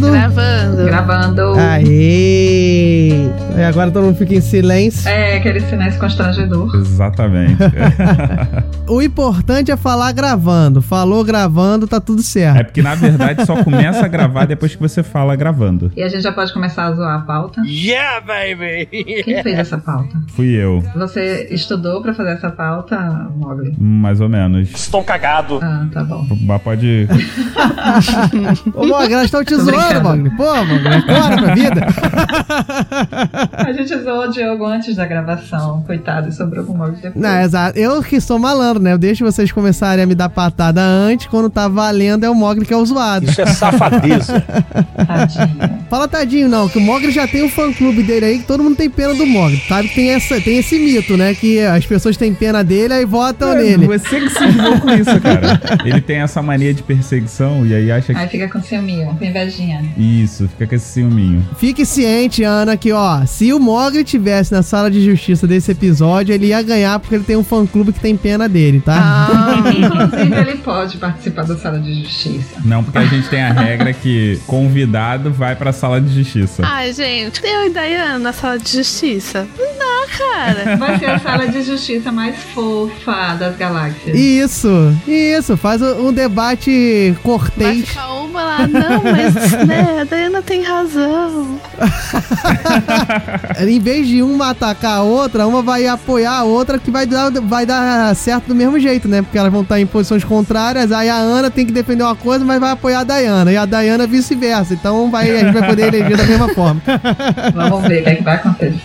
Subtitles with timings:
[0.00, 0.10] Gravando?
[0.10, 0.84] Gravando.
[0.84, 1.54] Gravando.
[1.58, 3.30] Aê!
[3.56, 5.08] E agora todo mundo fica em silêncio.
[5.08, 6.74] É, aquele silêncio constrangedor.
[6.76, 7.56] Exatamente.
[8.86, 10.82] O importante é falar gravando.
[10.82, 12.60] Falou gravando, tá tudo certo.
[12.60, 15.90] é porque, na verdade, só começa a gravar depois que você fala gravando.
[15.96, 17.62] E a gente já pode começar a zoar a pauta.
[17.64, 18.84] Yeah, baby!
[19.24, 20.18] Quem fez essa pauta?
[20.36, 22.98] Fui eu, Você estudou pra fazer essa pauta,
[23.34, 23.74] Mogli?
[23.78, 24.68] mais ou menos.
[24.70, 25.60] Estou cagado.
[25.62, 26.26] Ah, tá bom.
[26.42, 27.08] Mas pode.
[28.74, 30.02] Ô, Mogli, elas estão te Tô zoando.
[30.02, 30.28] Mogli.
[30.36, 31.86] Pô, Mogli, acorda pra vida.
[33.52, 35.82] A gente zoou o Diogo antes da gravação.
[35.86, 37.14] Coitado, e sobrou pro Mogli depois.
[37.22, 37.78] Não, exato.
[37.78, 38.92] Eu que sou malandro, né?
[38.92, 41.26] Eu deixo vocês começarem a me dar patada antes.
[41.26, 43.26] Quando tá valendo, é o Mogli que é o zoado.
[43.30, 44.44] Isso é safadeza.
[45.06, 45.84] Tadinha.
[45.90, 48.76] Fala tadinho, não, que o Mogli já tem um fã-clube dele aí, que todo mundo
[48.76, 49.60] tem pena do Mogli.
[49.68, 51.34] Sabe que tem, essa, tem esse mito, né?
[51.34, 53.86] Que as pessoas têm pena dele aí votam É, nele.
[53.86, 55.60] Você que se esmou com isso, cara.
[55.84, 58.18] Ele tem essa mania de perseguição e aí acha que.
[58.18, 59.84] Aí fica com ciúminho, com invejinha.
[59.96, 61.46] Isso, fica com esse ciúminho.
[61.58, 66.32] Fique ciente, Ana, que ó, se o Mogli tivesse na sala de justiça desse episódio,
[66.32, 68.94] ele ia ganhar porque ele tem um fã-clube que tem pena dele, tá?
[68.96, 72.60] Ah, Inclusive, ele pode participar da sala de justiça.
[72.64, 76.62] Não, porque a gente tem a regra que convidado vai pra sala de justiça.
[76.64, 79.48] Ai, gente, eu e Dayana na sala de justiça.
[79.58, 80.76] Não, cara.
[80.76, 84.16] Vai ser a sala de justiça mais fofa das galáxias.
[84.16, 87.88] Isso, isso, faz um debate Vai cortês.
[87.88, 91.58] ficar uma lá, não, mas né, a Dayana tem razão.
[93.66, 97.30] em vez de uma atacar a outra, uma vai apoiar a outra que vai dar,
[97.30, 99.22] vai dar certo do mesmo jeito, né?
[99.22, 102.44] Porque elas vão estar em posições contrárias, aí a Ana tem que defender uma coisa,
[102.44, 104.74] mas vai apoiar a Dayana, e a Dayana vice-versa.
[104.74, 106.80] Então vai, a gente vai poder eleger da mesma forma.
[107.54, 108.80] Vamos ver o que, é vai acontecer.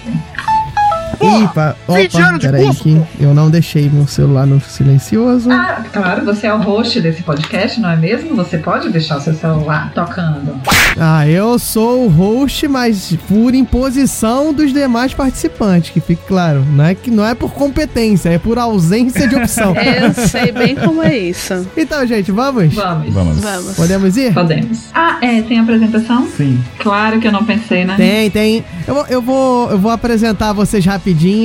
[1.22, 5.52] Ipa, 20 opa, peraí que eu não deixei meu celular no silencioso.
[5.52, 8.36] Ah, claro, você é o host desse podcast, não é mesmo?
[8.36, 10.60] Você pode deixar o seu celular tocando.
[10.98, 16.64] Ah, eu sou o host, mas por imposição dos demais participantes, que fique claro.
[16.72, 19.74] Não é, que, não é por competência, é por ausência de opção.
[19.80, 21.68] Eu sei bem como é isso.
[21.76, 22.74] Então, gente, vamos?
[22.74, 23.14] Vamos.
[23.14, 23.40] Vamos.
[23.40, 23.76] Vamos.
[23.76, 24.34] Podemos ir?
[24.34, 24.86] Podemos.
[24.94, 26.28] Ah, é, tem apresentação?
[26.36, 26.64] Sim.
[26.80, 27.96] Claro que eu não pensei, né?
[27.98, 28.64] Tem, tem.
[28.88, 30.99] Eu, vou- eu, vou, eu vou apresentar vocês rapidinho,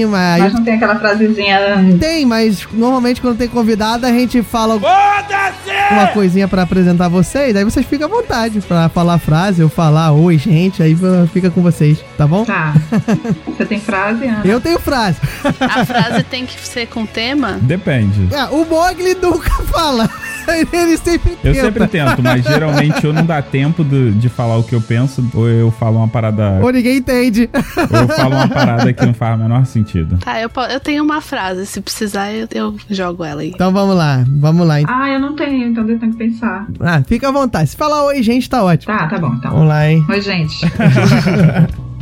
[0.08, 0.42] mas.
[0.42, 1.58] Mas não tem aquela frasezinha.
[1.98, 7.64] Tem, mas normalmente quando tem convidado a gente fala uma coisinha pra apresentar vocês, aí
[7.64, 10.96] vocês ficam à vontade pra falar a frase ou falar oi, gente, aí
[11.32, 12.44] fica com vocês, tá bom?
[12.44, 12.74] Tá.
[13.46, 14.42] Você tem frase, Ana?
[14.44, 15.18] Eu tenho frase.
[15.60, 17.58] A frase tem que ser com tema?
[17.62, 18.34] Depende.
[18.34, 20.10] É, o Mogli nunca fala.
[20.72, 21.60] Ele sempre Eu tenta.
[21.66, 25.28] sempre tento, mas geralmente ou não dá tempo do- de falar o que eu penso,
[25.34, 26.58] ou eu falo uma parada.
[26.62, 27.48] Ou ninguém entende.
[27.90, 30.18] ou eu falo uma parada que não faz o menor sentido.
[30.18, 31.66] Tá, eu, eu tenho uma frase.
[31.66, 33.50] Se precisar, eu, eu jogo ela aí.
[33.54, 34.76] Então vamos lá, vamos lá.
[34.86, 36.66] Ah, eu não tenho, então eu tenho que pensar.
[36.80, 37.70] Ah, fica à vontade.
[37.70, 38.96] Se falar oi, gente, tá ótimo.
[38.96, 39.50] Tá, tá bom, então.
[39.50, 40.04] Vamos lá, hein?
[40.08, 40.54] Oi, gente.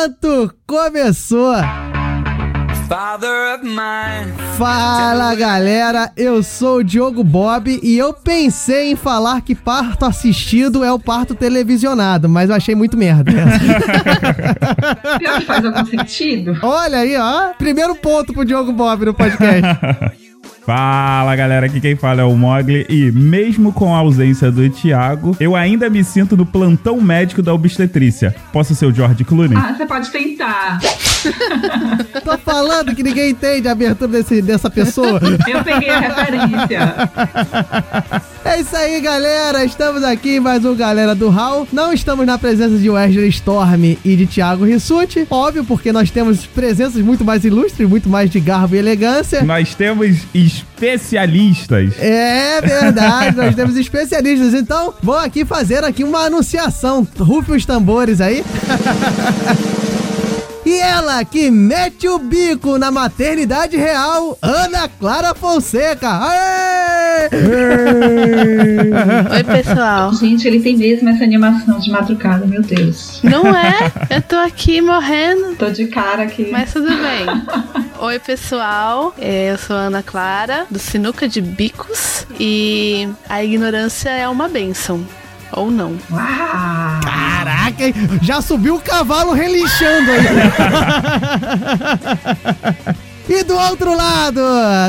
[0.00, 1.52] Pronto, começou.
[2.88, 4.32] Father of mine.
[4.56, 10.82] Fala galera, eu sou o Diogo Bob e eu pensei em falar que parto assistido
[10.82, 13.30] é o parto televisionado, mas eu achei muito merda.
[15.18, 16.58] Pior que faz algum sentido.
[16.62, 17.52] Olha aí, ó.
[17.58, 19.60] Primeiro ponto pro Diogo Bob no podcast.
[20.64, 25.36] Fala galera, aqui quem fala é o Mogli e mesmo com a ausência do Thiago,
[25.40, 28.34] eu ainda me sinto no plantão médico da obstetrícia.
[28.52, 29.56] Posso ser o George Clooney?
[29.56, 30.78] Ah, você pode tentar.
[32.24, 35.20] Tô falando que ninguém entende a abertura desse, dessa pessoa.
[35.48, 37.10] Eu peguei a referência.
[38.44, 39.64] É isso aí, galera.
[39.64, 41.68] Estamos aqui em mais um Galera do Hall.
[41.72, 45.26] Não estamos na presença de Wesley Storm e de Thiago Rissuti.
[45.30, 49.42] Óbvio, porque nós temos presenças muito mais ilustres, muito mais de garbo e elegância.
[49.42, 50.18] Nós temos
[50.52, 51.94] especialistas.
[51.98, 54.54] É verdade, nós temos especialistas.
[54.54, 57.06] Então, vou aqui fazer aqui uma anunciação.
[57.18, 58.44] Rufe os tambores aí.
[60.64, 66.08] E ela que mete o bico na maternidade real, Ana Clara Fonseca.
[66.10, 67.30] Aê!
[69.36, 70.12] Oi, pessoal.
[70.14, 73.20] Gente, ele tem mesmo essa animação de madrugada, meu Deus.
[73.22, 73.90] Não é?
[74.10, 75.56] Eu tô aqui morrendo.
[75.56, 76.48] Tô de cara aqui.
[76.52, 77.26] Mas tudo bem.
[77.98, 79.14] Oi, pessoal.
[79.18, 82.26] É, Eu sou a Ana Clara, do Sinuca de Bicos.
[82.38, 85.06] E a ignorância é uma bênção.
[85.52, 85.96] Ou não.
[86.10, 86.20] Uau!
[87.50, 87.94] Caraca, hein?
[88.22, 90.20] já subiu o cavalo relinchando aí.
[93.28, 94.40] E do outro lado,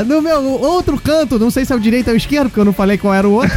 [0.07, 2.65] no meu outro canto, não sei se é o direito ou o esquerdo, porque eu
[2.65, 3.55] não falei qual era o outro.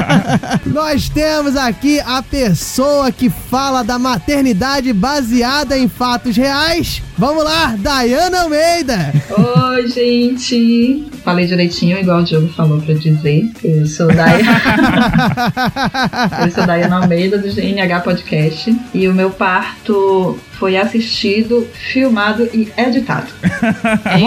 [0.64, 7.02] Nós temos aqui a pessoa que fala da maternidade baseada em fatos reais.
[7.18, 9.10] Vamos lá, Dayana Almeida.
[9.30, 11.06] Oi, gente.
[11.24, 13.50] Falei direitinho, igual o Diogo falou pra dizer.
[13.64, 14.60] Eu sou Dayana.
[16.44, 18.76] eu sou Dayana Almeida, do GNH Podcast.
[18.92, 23.26] E o meu parto foi assistido, filmado e editado.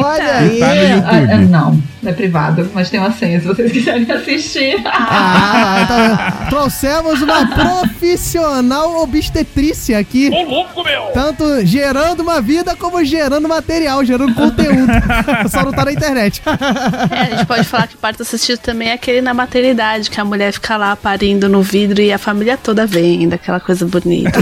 [0.03, 0.59] Olha aí.
[0.59, 1.31] Tá no YouTube.
[1.31, 4.81] Ah, ah, não, é privado, mas tem uma senha se vocês quiserem assistir.
[4.85, 10.29] Ah, então, trouxemos uma profissional obstetrícia aqui.
[10.29, 11.03] Ô, louco, meu!
[11.13, 14.91] Tanto gerando uma vida como gerando material, gerando conteúdo.
[15.51, 16.41] Só não tá na internet.
[17.11, 20.25] É, a gente pode falar que parto assistido também é aquele na maternidade, que a
[20.25, 24.39] mulher fica lá parindo no vidro e a família toda vendo, aquela coisa bonita.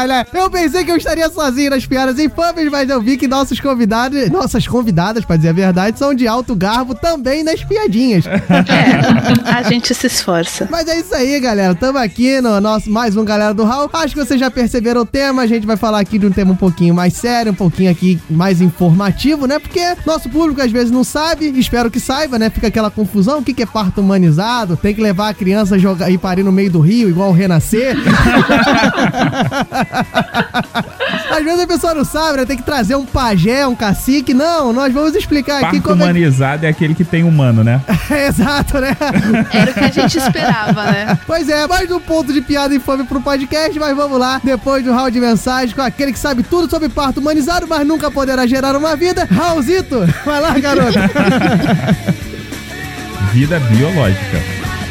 [0.00, 3.58] Olha, eu pensei que eu estaria sozinho nas piadas infames, mas eu vi que nossos
[3.60, 8.24] convidados, nossas convidadas, pra dizer a verdade, são de alto garbo também nas piadinhas.
[8.26, 10.68] É, a gente se esforça.
[10.70, 11.74] Mas é isso aí, galera.
[11.74, 13.90] Tamo aqui no nosso mais um Galera do Hall.
[13.92, 15.42] Acho que vocês já perceberam o tema.
[15.42, 18.20] A gente vai falar aqui de um tema um pouquinho mais sério, um pouquinho aqui
[18.28, 19.58] mais informativo, né?
[19.58, 22.50] Porque nosso público às vezes não sabe, espero que saiba, né?
[22.50, 23.38] Fica aquela confusão.
[23.38, 24.76] O que que é parto humanizado?
[24.76, 27.32] Tem que levar a criança a jogar e parir no meio do rio, igual o
[27.32, 27.96] renascer.
[31.34, 32.44] Às vezes a pessoa não sabe, né?
[32.44, 34.32] Tem que trazer um pajé, um cacique.
[34.32, 36.04] Não, nós vamos explicar aqui Parto como é...
[36.04, 37.80] humanizado é aquele que tem humano, né?
[38.28, 38.96] Exato, né?
[39.52, 41.18] Era o que a gente esperava, né?
[41.26, 44.92] Pois é, mais um ponto de piada infame pro podcast, mas vamos lá, depois do
[44.92, 48.76] round de mensagens com aquele que sabe tudo sobre parto humanizado, mas nunca poderá gerar
[48.76, 50.06] uma vida, Raulzito.
[50.24, 50.98] Vai lá, garoto.
[53.32, 54.38] Vida biológica.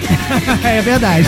[0.67, 1.25] é verdade.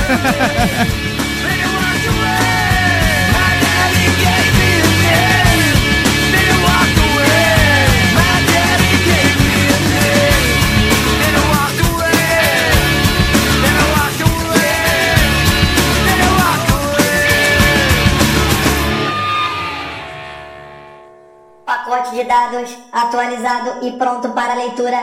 [22.15, 24.97] De dados atualizado e pronto para leitura.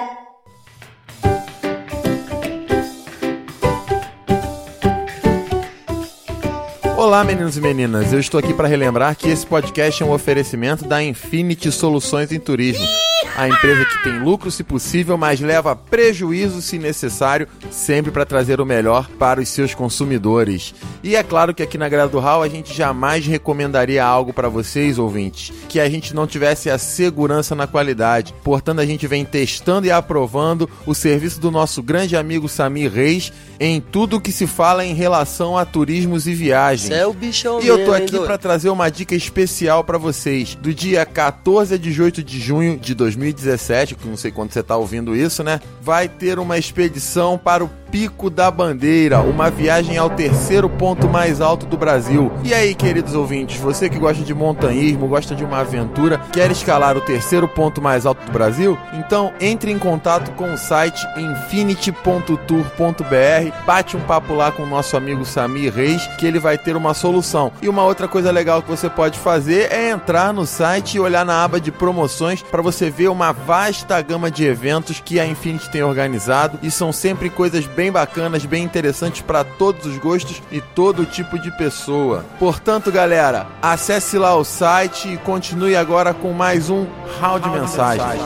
[6.96, 8.12] Olá, meninos e meninas.
[8.12, 12.40] Eu estou aqui para relembrar que esse podcast é um oferecimento da Infinity Soluções em
[12.40, 12.86] Turismo.
[13.34, 18.60] A empresa que tem lucro se possível, mas leva prejuízo se necessário, sempre para trazer
[18.60, 20.74] o melhor para os seus consumidores.
[21.02, 25.52] E é claro que aqui na Hall a gente jamais recomendaria algo para vocês, ouvintes,
[25.68, 28.34] que a gente não tivesse a segurança na qualidade.
[28.44, 33.32] Portanto, a gente vem testando e aprovando o serviço do nosso grande amigo Samir Reis
[33.58, 36.88] em tudo que se fala em relação a turismos e viagens.
[36.88, 40.56] Cê é o bichão E eu tô aqui para trazer uma dica especial para vocês.
[40.56, 44.76] Do dia 14 a 18 de junho de 2017, que não sei quando você tá
[44.76, 45.60] ouvindo isso, né?
[45.80, 51.42] Vai ter uma expedição para o Pico da Bandeira, uma viagem ao terceiro ponto mais
[51.42, 52.32] alto do Brasil.
[52.42, 56.96] E aí, queridos ouvintes, você que gosta de montanhismo, gosta de uma aventura, quer escalar
[56.96, 58.78] o terceiro ponto mais alto do Brasil?
[58.94, 64.96] Então entre em contato com o site infinity.tour.br, bate um papo lá com o nosso
[64.96, 67.52] amigo Samir Reis, que ele vai ter uma solução.
[67.60, 71.26] E uma outra coisa legal que você pode fazer é entrar no site e olhar
[71.26, 75.68] na aba de promoções para você ver uma vasta gama de eventos que a Infinity
[75.68, 80.60] tem organizado e são sempre coisas bem bacanas, bem interessantes para todos os gostos e
[80.60, 82.24] todo tipo de pessoa.
[82.38, 86.86] Portanto, galera, acesse lá o site e continue agora com mais um
[87.20, 88.22] round de mensagens.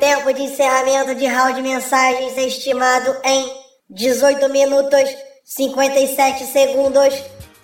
[0.00, 3.52] Tempo de encerramento de round de mensagens estimado em
[3.90, 7.14] 18 minutos 57 segundos.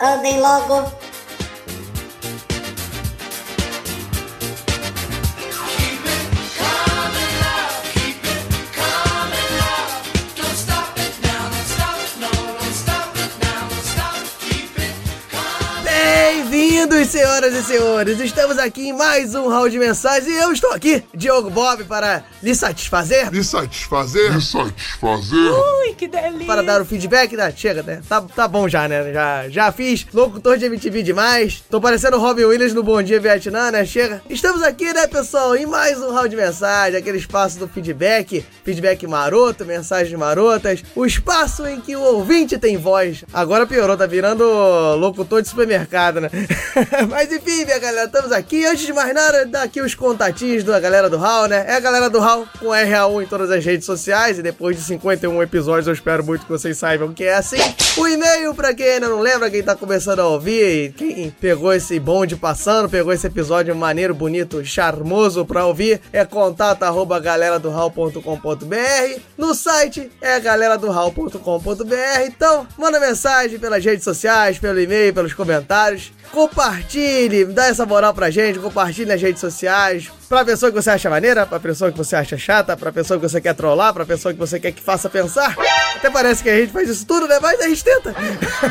[0.01, 1.14] Andem logo.
[16.85, 18.21] Bem-vindos, senhoras e senhores!
[18.21, 22.23] Estamos aqui em mais um round de mensagens e eu estou aqui, Diogo Bob, para
[22.43, 24.35] lhe satisfazer, Me satisfazer?
[24.35, 25.51] Me satisfazer?
[26.47, 27.35] para dar o feedback.
[27.37, 27.53] Né?
[27.57, 28.03] Chega, né?
[28.07, 29.13] Tá, tá bom já, né?
[29.15, 31.65] Já, já fiz locutor de MTV demais.
[31.71, 33.87] Tô parecendo o Robin Williams no Bom Dia Vietnã, né?
[33.87, 34.21] Chega.
[34.29, 39.07] Estamos aqui, né, pessoal, em mais um round de mensagem, aquele espaço do feedback, feedback
[39.07, 43.25] maroto, mensagens marotas, o espaço em que o ouvinte tem voz.
[43.33, 44.45] Agora piorou, tá virando
[44.97, 46.31] locutor de supermercado, né?
[47.09, 48.65] Mas enfim, minha galera, estamos aqui.
[48.65, 51.65] Antes de mais nada, dar aqui os contatinhos da galera do Hall, né?
[51.69, 54.39] É a galera do Hall com RAU em todas as redes sociais.
[54.39, 57.57] E depois de 51 episódios, eu espero muito que vocês saibam que é assim.
[57.97, 61.99] O e-mail, pra quem ainda não lembra, quem tá começando a ouvir, quem pegou esse
[62.01, 67.73] bonde passando, pegou esse episódio maneiro, bonito, charmoso pra ouvir, é contato arroba galera do.
[69.39, 70.89] No site é galera do.
[72.27, 76.13] Então, manda mensagem pelas redes sociais, pelo e-mail, pelos comentários.
[76.65, 80.11] Compartilhe, dá essa moral pra gente, compartilhe nas redes sociais.
[80.29, 83.29] Pra pessoa que você acha maneira, pra pessoa que você acha chata, pra pessoa que
[83.29, 85.55] você quer trollar, pra pessoa que você quer que faça pensar.
[85.97, 87.39] Até parece que a gente faz isso tudo, né?
[87.41, 88.15] Mas a gente tenta.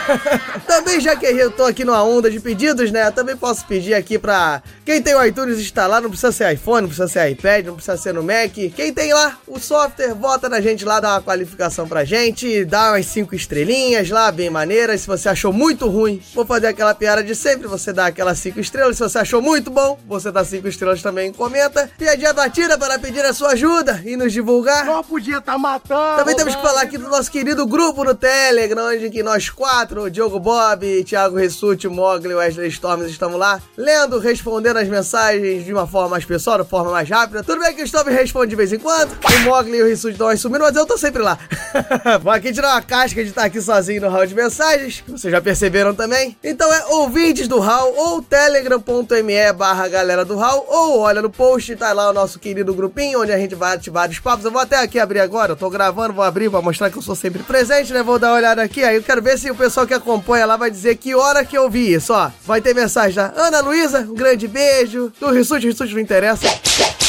[0.68, 3.10] também, já que eu tô aqui numa onda de pedidos, né?
[3.12, 6.88] Também posso pedir aqui pra quem tem o iTunes instalar, não precisa ser iPhone, não
[6.90, 8.54] precisa ser iPad, não precisa ser no Mac.
[8.76, 12.92] Quem tem lá o software, vota na gente lá, dá uma qualificação pra gente, dá
[12.92, 15.02] umas cinco estrelinhas lá, bem maneiras.
[15.02, 18.60] Se você achou muito ruim, vou fazer aquela piada de sempre, você dá aquelas cinco
[18.60, 18.98] estrelas.
[18.98, 21.90] Se você achou muito bom, você dá cinco estrelas também, comenta.
[21.98, 24.86] Piadinha batida para pedir a sua ajuda e nos divulgar.
[24.86, 26.18] Só podia tá matando.
[26.18, 30.10] Também temos que falar aqui do nosso querido grupo no Telegram, onde que nós quatro,
[30.10, 35.74] Diogo Bob, Thiago Rissuti, Mogli e Wesley Storms estamos lá, lendo, respondendo as mensagens de
[35.74, 37.44] uma forma mais pessoal, de forma mais rápida.
[37.44, 40.14] Tudo bem que o Storm responde de vez em quando, o Mogli e o Rissuti
[40.14, 41.38] estão sumindo, mas eu tô sempre lá.
[42.24, 45.32] Vou aqui tirar uma casca de estar aqui sozinho no hall de mensagens, que vocês
[45.32, 46.38] já perceberam também.
[46.42, 51.76] Então é ouvintes do hall ou telegram.me barra galera do hall, ou olha no post,
[51.76, 54.46] tá lá o nosso querido grupinho, onde a gente vai ativar os papos.
[54.46, 57.02] Eu vou até aqui abrir agora, eu tô gravando, vou abrir pra mostrar que eu
[57.02, 58.04] sou sempre presente, né?
[58.04, 60.56] Vou dar uma olhada aqui, aí eu quero ver se o pessoal que acompanha lá
[60.56, 62.32] vai dizer que hora que eu vi isso, ó.
[62.46, 66.48] Vai ter mensagem da Ana Luísa, um grande beijo, do Rissuti, Rissuti não interessa.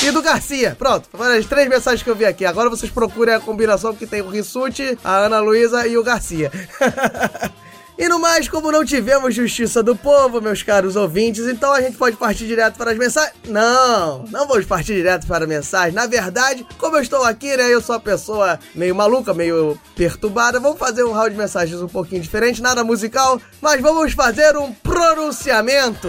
[0.02, 0.76] E do Garcia.
[0.78, 2.44] Pronto, foram as três mensagens que eu vi aqui.
[2.44, 6.52] Agora vocês procurem a combinação que tem o Rissuti, a Ana Luísa e o Garcia.
[7.96, 11.96] E no mais, como não tivemos justiça do povo, meus caros ouvintes, então a gente
[11.96, 13.34] pode partir direto para as mensagens?
[13.46, 15.92] Não, não vamos partir direto para a mensagem.
[15.92, 20.58] Na verdade, como eu estou aqui, né, eu sou uma pessoa meio maluca, meio perturbada,
[20.58, 24.72] vamos fazer um round de mensagens um pouquinho diferente, nada musical, mas vamos fazer um
[24.72, 26.08] pronunciamento.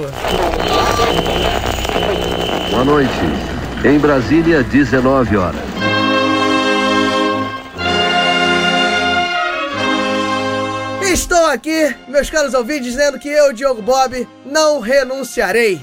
[2.72, 3.12] Boa noite.
[3.86, 5.85] Em Brasília, 19 horas.
[11.16, 15.80] Estou aqui, meus caros ouvintes, dizendo que eu, Diogo Bob, não renunciarei.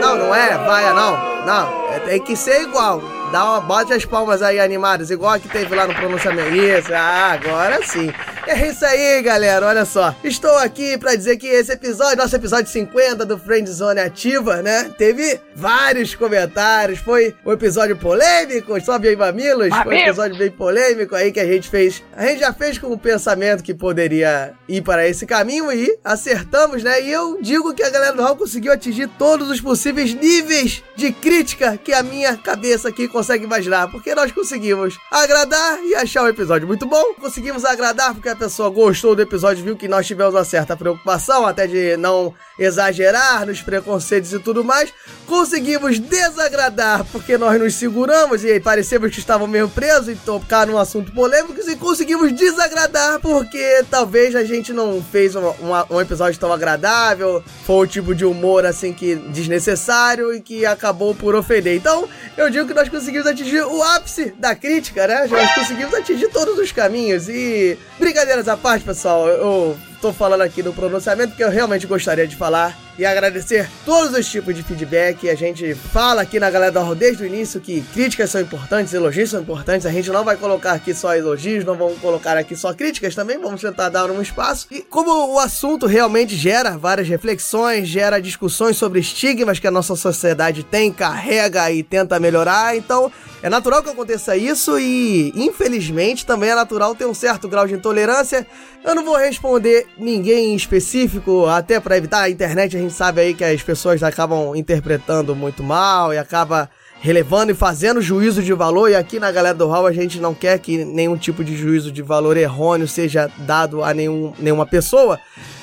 [0.00, 1.44] Não, não é, vaia não.
[1.44, 3.02] Não, é- tem que ser igual.
[3.30, 6.54] Dá uma, bote as palmas aí animadas, igual a que teve lá no pronunciamento.
[6.54, 8.10] Isso, ah, agora sim.
[8.46, 10.14] É isso aí, galera, olha só.
[10.24, 14.90] Estou aqui pra dizer que esse episódio, nosso episódio 50 do Friend Zone Ativa, né?
[14.96, 21.14] Teve vários comentários, foi um episódio polêmico, sobe aí mamilos, foi um episódio bem polêmico
[21.14, 22.02] aí que a gente fez.
[22.16, 26.82] A gente já fez com o pensamento que poderia ir para esse caminho e acertamos,
[26.82, 27.02] né?
[27.02, 31.12] E eu digo que a galera do Hall conseguiu atingir todos os possíveis níveis de
[31.12, 36.28] crítica que a minha cabeça aqui consegue imaginar, porque nós conseguimos agradar e achar o
[36.28, 37.14] episódio muito bom.
[37.14, 41.44] Conseguimos agradar porque a pessoa gostou do episódio, viu que nós tivemos uma certa preocupação,
[41.44, 44.92] até de não exagerar nos preconceitos e tudo mais.
[45.26, 50.78] Conseguimos desagradar porque nós nos seguramos e parecemos que estavam meio presos e tocar num
[50.78, 51.54] assunto polêmico.
[51.68, 57.42] E conseguimos desagradar porque talvez a gente não fez um, um- um episódio tão agradável,
[57.66, 61.76] foi o tipo de humor assim que desnecessário e que acabou por ofender.
[61.76, 65.26] Então, eu digo que nós conseguimos atingir o ápice da crítica, né?
[65.28, 70.62] Nós conseguimos atingir todos os caminhos e brincadeiras à parte, pessoal, eu tô falando aqui
[70.62, 75.30] no pronunciamento porque eu realmente gostaria de falar e agradecer todos os tipos de feedback.
[75.30, 78.92] A gente fala aqui na galera da Horror desde o início que críticas são importantes,
[78.92, 79.86] elogios são importantes.
[79.86, 83.38] A gente não vai colocar aqui só elogios, não vamos colocar aqui só críticas também,
[83.38, 84.66] vamos tentar dar um espaço.
[84.70, 89.94] E como o assunto realmente gera várias reflexões, gera discussões sobre estigmas que a nossa
[89.94, 96.50] sociedade tem, carrega e tenta melhorar, então é natural que aconteça isso e, infelizmente, também
[96.50, 98.44] é natural ter um certo grau de intolerância.
[98.84, 103.20] Eu não vou responder ninguém em específico, até para evitar a internet, a gente sabe
[103.20, 108.52] aí que as pessoas acabam interpretando muito mal e acaba relevando e fazendo juízo de
[108.52, 108.90] valor.
[108.90, 111.92] E aqui na galera do Hall a gente não quer que nenhum tipo de juízo
[111.92, 115.18] de valor errôneo seja dado a nenhum, nenhuma pessoa.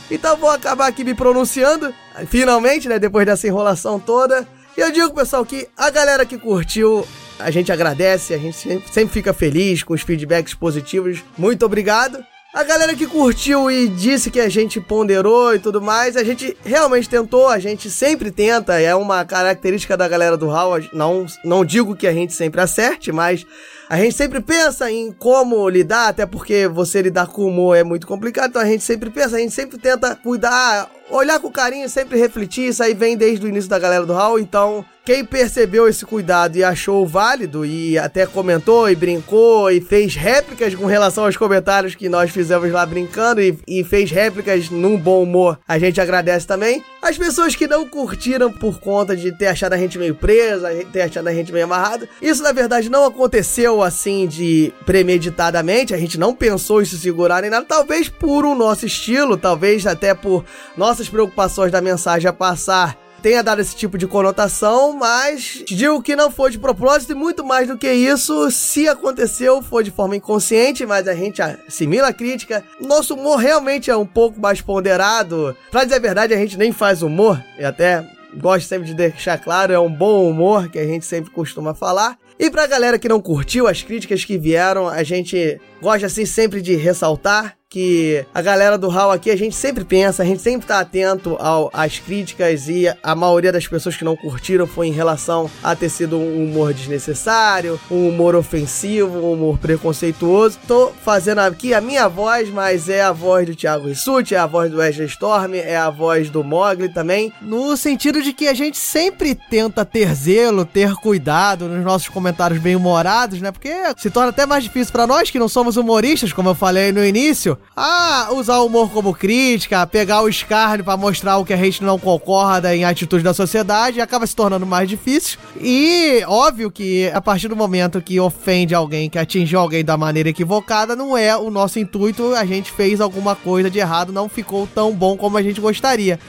[0.09, 1.93] Então vou acabar aqui me pronunciando,
[2.27, 4.47] finalmente, né, depois dessa enrolação toda.
[4.77, 7.05] E eu digo, pessoal, que a galera que curtiu
[7.39, 11.23] a gente agradece, a gente sempre, sempre fica feliz com os feedbacks positivos.
[11.37, 12.23] Muito obrigado.
[12.55, 16.55] A galera que curtiu e disse que a gente ponderou e tudo mais, a gente
[16.63, 20.79] realmente tentou, a gente sempre tenta, é uma característica da galera do Hall.
[20.93, 23.45] Não, não digo que a gente sempre acerte, mas
[23.89, 28.07] a gente sempre pensa em como lidar, até porque você lidar com humor é muito
[28.07, 32.17] complicado, então a gente sempre pensa, a gente sempre tenta cuidar olhar com carinho, sempre
[32.17, 36.03] refletir, isso aí vem desde o início da galera do Hall, então quem percebeu esse
[36.03, 41.37] cuidado e achou válido e até comentou e brincou e fez réplicas com relação aos
[41.37, 46.01] comentários que nós fizemos lá brincando e, e fez réplicas num bom humor, a gente
[46.01, 46.83] agradece também.
[47.03, 51.03] As pessoas que não curtiram por conta de ter achado a gente meio presa, ter
[51.03, 56.19] achado a gente meio amarrado, isso na verdade não aconteceu assim de premeditadamente, a gente
[56.19, 60.43] não pensou em se segurar nem nada, talvez por o nosso estilo, talvez até por
[60.75, 66.15] nossas preocupações da mensagem a passar tenha dado esse tipo de conotação, mas digo que
[66.15, 70.15] não foi de propósito e muito mais do que isso, se aconteceu, foi de forma
[70.15, 72.63] inconsciente, mas a gente assimila a crítica.
[72.79, 75.57] Nosso humor realmente é um pouco mais ponderado.
[75.71, 79.39] Pra dizer a verdade, a gente nem faz humor, e até gosto sempre de deixar
[79.39, 82.19] claro, é um bom humor que a gente sempre costuma falar.
[82.37, 86.61] E pra galera que não curtiu as críticas que vieram, a gente gosta assim sempre
[86.61, 90.65] de ressaltar que a galera do HAL aqui, a gente sempre pensa, a gente sempre
[90.65, 94.93] tá atento ao, às críticas e a maioria das pessoas que não curtiram foi em
[94.93, 100.57] relação a ter sido um humor desnecessário, um humor ofensivo, um humor preconceituoso.
[100.65, 104.45] Tô fazendo aqui a minha voz, mas é a voz do Thiago Rissuti, é a
[104.45, 108.53] voz do Wesley Storm, é a voz do Mogli também, no sentido de que a
[108.53, 113.51] gente sempre tenta ter zelo, ter cuidado nos nossos comentários bem-humorados, né?
[113.51, 116.93] Porque se torna até mais difícil para nós que não somos humoristas, como eu falei
[116.93, 121.53] no início, ah, usar o humor como crítica, pegar o escárnio para mostrar o que
[121.53, 125.37] a gente não concorda em atitudes da sociedade, acaba se tornando mais difícil.
[125.59, 130.29] E óbvio que a partir do momento que ofende alguém, que atinge alguém da maneira
[130.29, 134.67] equivocada, não é o nosso intuito, a gente fez alguma coisa de errado, não ficou
[134.67, 136.19] tão bom como a gente gostaria.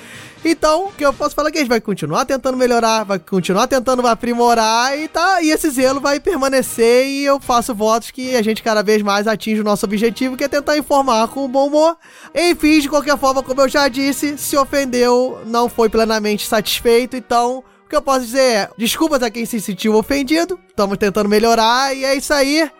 [0.48, 3.18] Então, o que eu posso falar é que a gente vai continuar tentando melhorar, vai
[3.18, 8.36] continuar tentando aprimorar e tá, e esse zelo vai permanecer e eu faço votos que
[8.36, 11.66] a gente cada vez mais atinja o nosso objetivo, que é tentar informar com bom
[11.66, 11.96] humor.
[12.32, 17.64] Enfim, de qualquer forma, como eu já disse, se ofendeu, não foi plenamente satisfeito, então
[17.84, 21.92] o que eu posso dizer é, desculpas a quem se sentiu ofendido, estamos tentando melhorar
[21.92, 22.70] e é isso aí.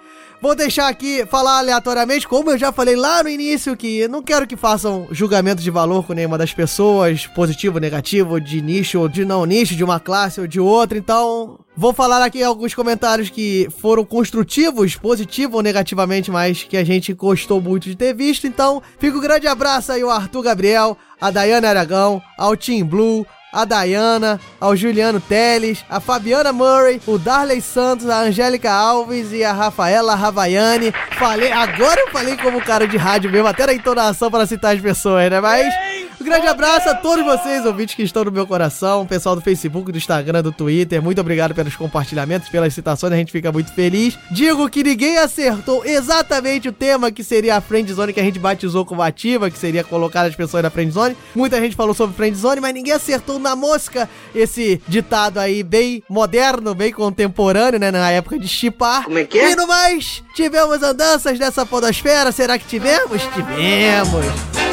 [0.40, 4.46] Vou deixar aqui falar aleatoriamente, como eu já falei lá no início, que não quero
[4.46, 9.24] que façam julgamento de valor com nenhuma das pessoas, positivo, negativo, de nicho ou de
[9.24, 10.98] não nicho, de uma classe ou de outra.
[10.98, 16.84] Então, vou falar aqui alguns comentários que foram construtivos, positivo ou negativamente, mas que a
[16.84, 18.46] gente gostou muito de ter visto.
[18.46, 23.26] Então, fica um grande abraço aí ao Arthur Gabriel, a Dayana Aragão, ao Team Blue,
[23.52, 29.42] a Dayana, ao Juliano Teles, a Fabiana Murray, o Darley Santos, a Angélica Alves e
[29.42, 30.92] a Rafaela Ravaiani.
[31.18, 34.80] Falei, agora eu falei como cara de rádio mesmo, até na entonação para citar as
[34.80, 35.40] pessoas, né?
[35.40, 35.72] Mas
[36.20, 39.92] um grande abraço a todos vocês, ouvintes que estão no meu coração, pessoal do Facebook,
[39.92, 41.02] do Instagram, do Twitter.
[41.02, 44.18] Muito obrigado pelos compartilhamentos, pelas citações, a gente fica muito feliz.
[44.30, 48.84] Digo que ninguém acertou exatamente o tema que seria a Friendzone que a gente batizou
[48.84, 51.16] como ativa, que seria colocar as pessoas na Friendzone.
[51.34, 56.74] Muita gente falou sobre Friendzone, mas ninguém acertou na mosca esse ditado aí bem moderno,
[56.74, 57.90] bem contemporâneo, né?
[57.90, 59.04] Na época de chipar.
[59.04, 59.52] Como é que é?
[59.52, 62.32] E no mais, tivemos andanças dessa podosfera.
[62.32, 63.22] Será que tivemos?
[63.34, 64.65] Tivemos.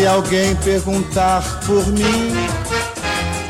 [0.00, 2.32] Se alguém perguntar por mim,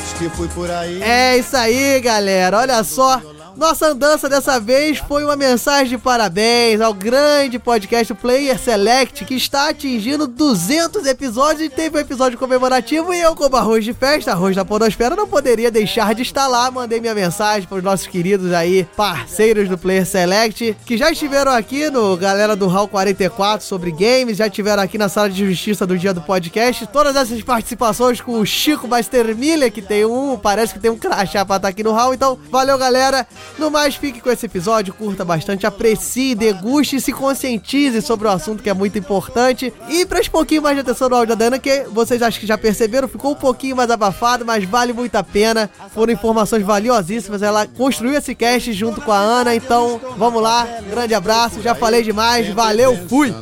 [0.01, 1.01] diz que fui por aí.
[1.01, 2.59] É isso aí, galera.
[2.59, 3.23] Olha só.
[3.61, 9.35] Nossa andança dessa vez foi uma mensagem de parabéns ao grande podcast Player Select, que
[9.35, 13.13] está atingindo 200 episódios e teve um episódio comemorativo.
[13.13, 16.71] E eu, como arroz de festa, arroz da Podosfera, não poderia deixar de estar lá.
[16.71, 21.53] Mandei minha mensagem para os nossos queridos aí, parceiros do Player Select, que já estiveram
[21.53, 25.87] aqui no Galera do Hall 44 sobre games, já estiveram aqui na sala de justiça
[25.87, 26.87] do dia do podcast.
[26.87, 30.97] Todas essas participações com o Chico Master Miller, que tem um, parece que tem um
[30.97, 32.15] crachá pra estar aqui no Hall.
[32.15, 33.27] Então, valeu, galera.
[33.59, 38.31] No mais, fique com esse episódio, curta bastante, aprecie, deguste e se conscientize sobre o
[38.31, 39.73] assunto que é muito importante.
[39.89, 42.47] E preste um pouquinho mais de atenção no áudio da Dana, que vocês acho que
[42.47, 45.69] já perceberam, ficou um pouquinho mais abafado, mas vale muito a pena.
[45.95, 47.43] Foram informações valiosíssimas.
[47.43, 50.67] Ela construiu esse cast junto com a Ana, então vamos lá.
[50.89, 53.35] Grande abraço, já falei demais, valeu, fui!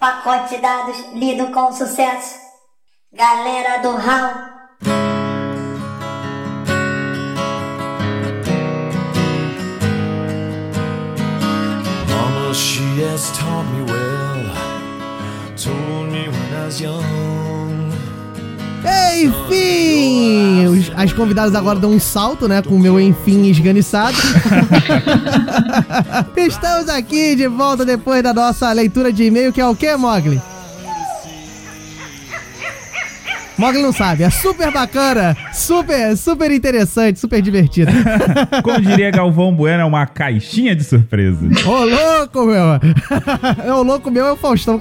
[0.00, 2.41] Pacote de dados lido com sucesso.
[3.12, 4.32] Galera do Hall.
[12.08, 14.56] Mama, she has taught me well.
[15.56, 17.02] Told me when I was young.
[19.14, 22.60] Enfim, os- as convidadas agora dão um salto, né?
[22.62, 24.16] Com o meu enfim esganiçado.
[26.36, 30.40] Estamos aqui de volta depois da nossa leitura de e-mail, que é o que, Mogli?
[33.62, 34.24] Mogli não sabe.
[34.24, 37.92] É super bacana, super, super interessante, super divertido.
[38.60, 41.38] Como diria Galvão Bueno, é uma caixinha de surpresa.
[41.64, 42.80] Ô, louco, meu.
[43.64, 44.80] É o louco meu é o Faustão.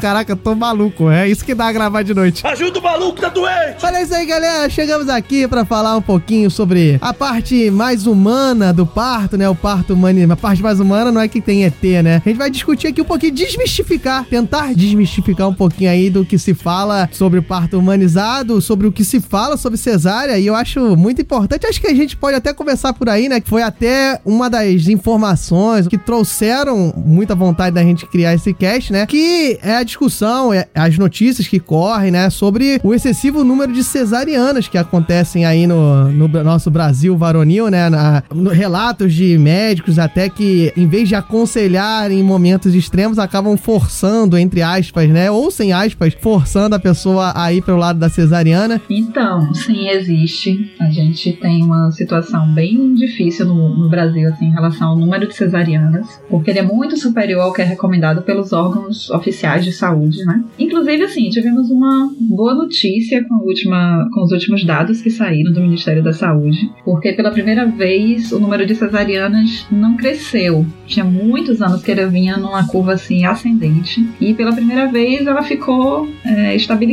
[0.00, 1.10] Caraca, eu tô maluco.
[1.10, 2.46] É isso que dá a gravar de noite.
[2.46, 3.84] Ajuda o maluco, tá doente!
[3.84, 4.70] Olha isso aí, galera.
[4.70, 9.48] Chegamos aqui pra falar um pouquinho sobre a parte mais humana do parto, né?
[9.48, 10.32] O parto humano.
[10.32, 12.22] A parte mais humana não é que tem ET, né?
[12.24, 16.38] A gente vai discutir aqui um pouquinho, desmistificar, tentar desmistificar um pouquinho aí do que
[16.38, 20.38] se fala sobre o parto humanizado, sobre o que se fala sobre cesárea.
[20.38, 21.66] E eu acho muito importante.
[21.66, 23.40] Acho que a gente pode até começar por aí, né?
[23.40, 28.92] Que foi até uma das informações que trouxeram muita vontade da gente criar esse cast,
[28.92, 29.06] né?
[29.06, 32.28] Que é a discussão, é as notícias que correm, né?
[32.30, 37.88] Sobre o excessivo número de cesarianas que acontecem aí no, no nosso Brasil varonil, né?
[37.88, 44.36] Na, relatos de médicos até que, em vez de aconselhar em momentos extremos, acabam forçando,
[44.36, 45.30] entre aspas, né?
[45.30, 46.95] Ou sem aspas, forçando a pessoa
[47.34, 48.80] a ir pelo lado da cesariana.
[48.88, 50.72] Então, sim, existe.
[50.80, 55.26] A gente tem uma situação bem difícil no, no Brasil, assim, em relação ao número
[55.26, 59.72] de cesarianas, porque ele é muito superior ao que é recomendado pelos órgãos oficiais de
[59.72, 60.44] saúde, né?
[60.58, 65.60] Inclusive, assim, tivemos uma boa notícia com, última, com os últimos dados que saíram do
[65.60, 70.66] Ministério da Saúde, porque pela primeira vez o número de cesarianas não cresceu.
[70.86, 75.42] Tinha muitos anos que ele vinha numa curva assim ascendente e pela primeira vez ela
[75.42, 76.85] ficou é, estabilizada,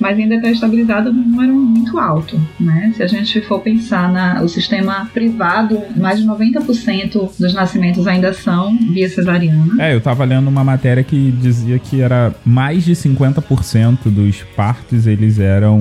[0.00, 2.92] mas ainda está estabilizada num número muito alto, né?
[2.96, 8.32] Se a gente for pensar na o sistema privado, mais de 90% dos nascimentos ainda
[8.32, 9.74] são via cesariana.
[9.78, 15.06] É, eu tava lendo uma matéria que dizia que era mais de 50% dos partos
[15.06, 15.80] eles eram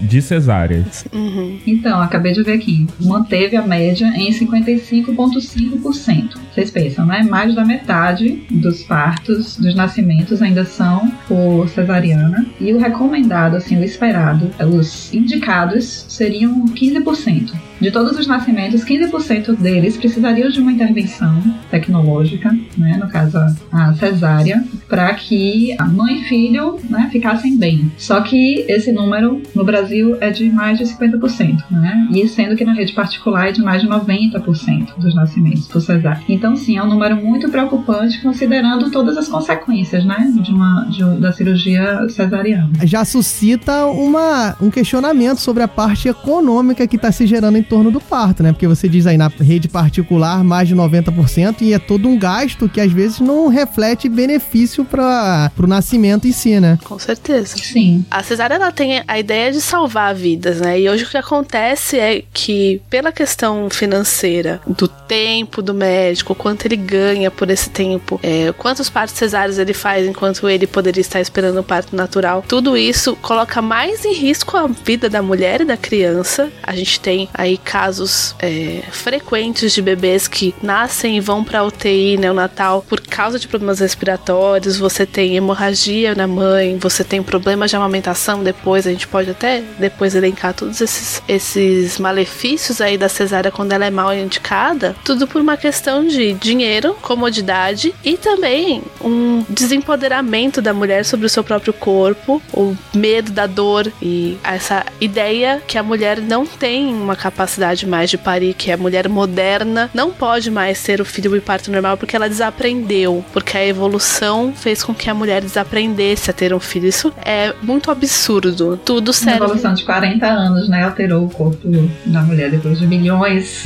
[0.00, 1.04] de cesáreas.
[1.12, 1.58] Uhum.
[1.66, 2.86] Então, acabei de ver aqui.
[3.00, 6.38] Manteve a média em 55,5%.
[6.52, 7.22] Vocês pensam, né?
[7.22, 12.46] Mais da metade dos partos, dos nascimentos ainda são por cesariana.
[12.60, 17.67] E recomendado, assim, o esperado, os indicados seriam 15%.
[17.80, 23.38] De todos os nascimentos, 15% deles precisariam de uma intervenção tecnológica, né, no caso
[23.70, 27.90] a cesárea, para que a mãe e filho né, ficassem bem.
[27.96, 32.64] Só que esse número no Brasil é de mais de 50%, né, e sendo que
[32.64, 36.22] na rede particular é de mais de 90% dos nascimentos por cesárea.
[36.28, 41.04] Então, sim, é um número muito preocupante considerando todas as consequências né, de uma, de,
[41.20, 42.70] da cirurgia cesariana.
[42.82, 47.90] Já suscita uma, um questionamento sobre a parte econômica que está se gerando em torno
[47.90, 48.52] do parto, né?
[48.52, 52.68] Porque você diz aí na rede particular mais de 90% e é todo um gasto
[52.68, 56.78] que às vezes não reflete benefício para o nascimento em si, né?
[56.84, 57.56] Com certeza.
[57.56, 58.04] Sim.
[58.10, 60.80] A cesárea ela tem a ideia de salvar vidas, né?
[60.80, 66.66] E hoje o que acontece é que pela questão financeira, do tempo do médico, quanto
[66.66, 71.20] ele ganha por esse tempo, é, quantos partos cesáreos ele faz enquanto ele poderia estar
[71.20, 75.64] esperando o parto natural, tudo isso coloca mais em risco a vida da mulher e
[75.64, 76.50] da criança.
[76.62, 82.16] A gente tem aí casos é, frequentes de bebês que nascem e vão para UTI
[82.16, 84.76] neonatal por causa de problemas respiratórios.
[84.78, 88.86] Você tem hemorragia na mãe, você tem problemas de amamentação depois.
[88.86, 93.86] A gente pode até depois elencar todos esses, esses malefícios aí da cesárea quando ela
[93.86, 94.94] é mal indicada.
[95.04, 101.28] Tudo por uma questão de dinheiro, comodidade e também um desempoderamento da mulher sobre o
[101.28, 106.94] seu próprio corpo, o medo da dor e essa ideia que a mulher não tem
[106.94, 107.47] uma capacidade
[107.86, 111.70] mais de parir, que a mulher moderna não pode mais ter o filho em parto
[111.70, 116.52] normal porque ela desaprendeu, porque a evolução fez com que a mulher desaprendesse a ter
[116.52, 116.88] um filho.
[116.88, 118.78] Isso é muito absurdo.
[118.84, 119.44] Tudo Uma serve.
[119.44, 120.84] evolução de 40 anos, né?
[120.84, 121.68] Alterou o corpo
[122.06, 123.62] da mulher depois de milhões.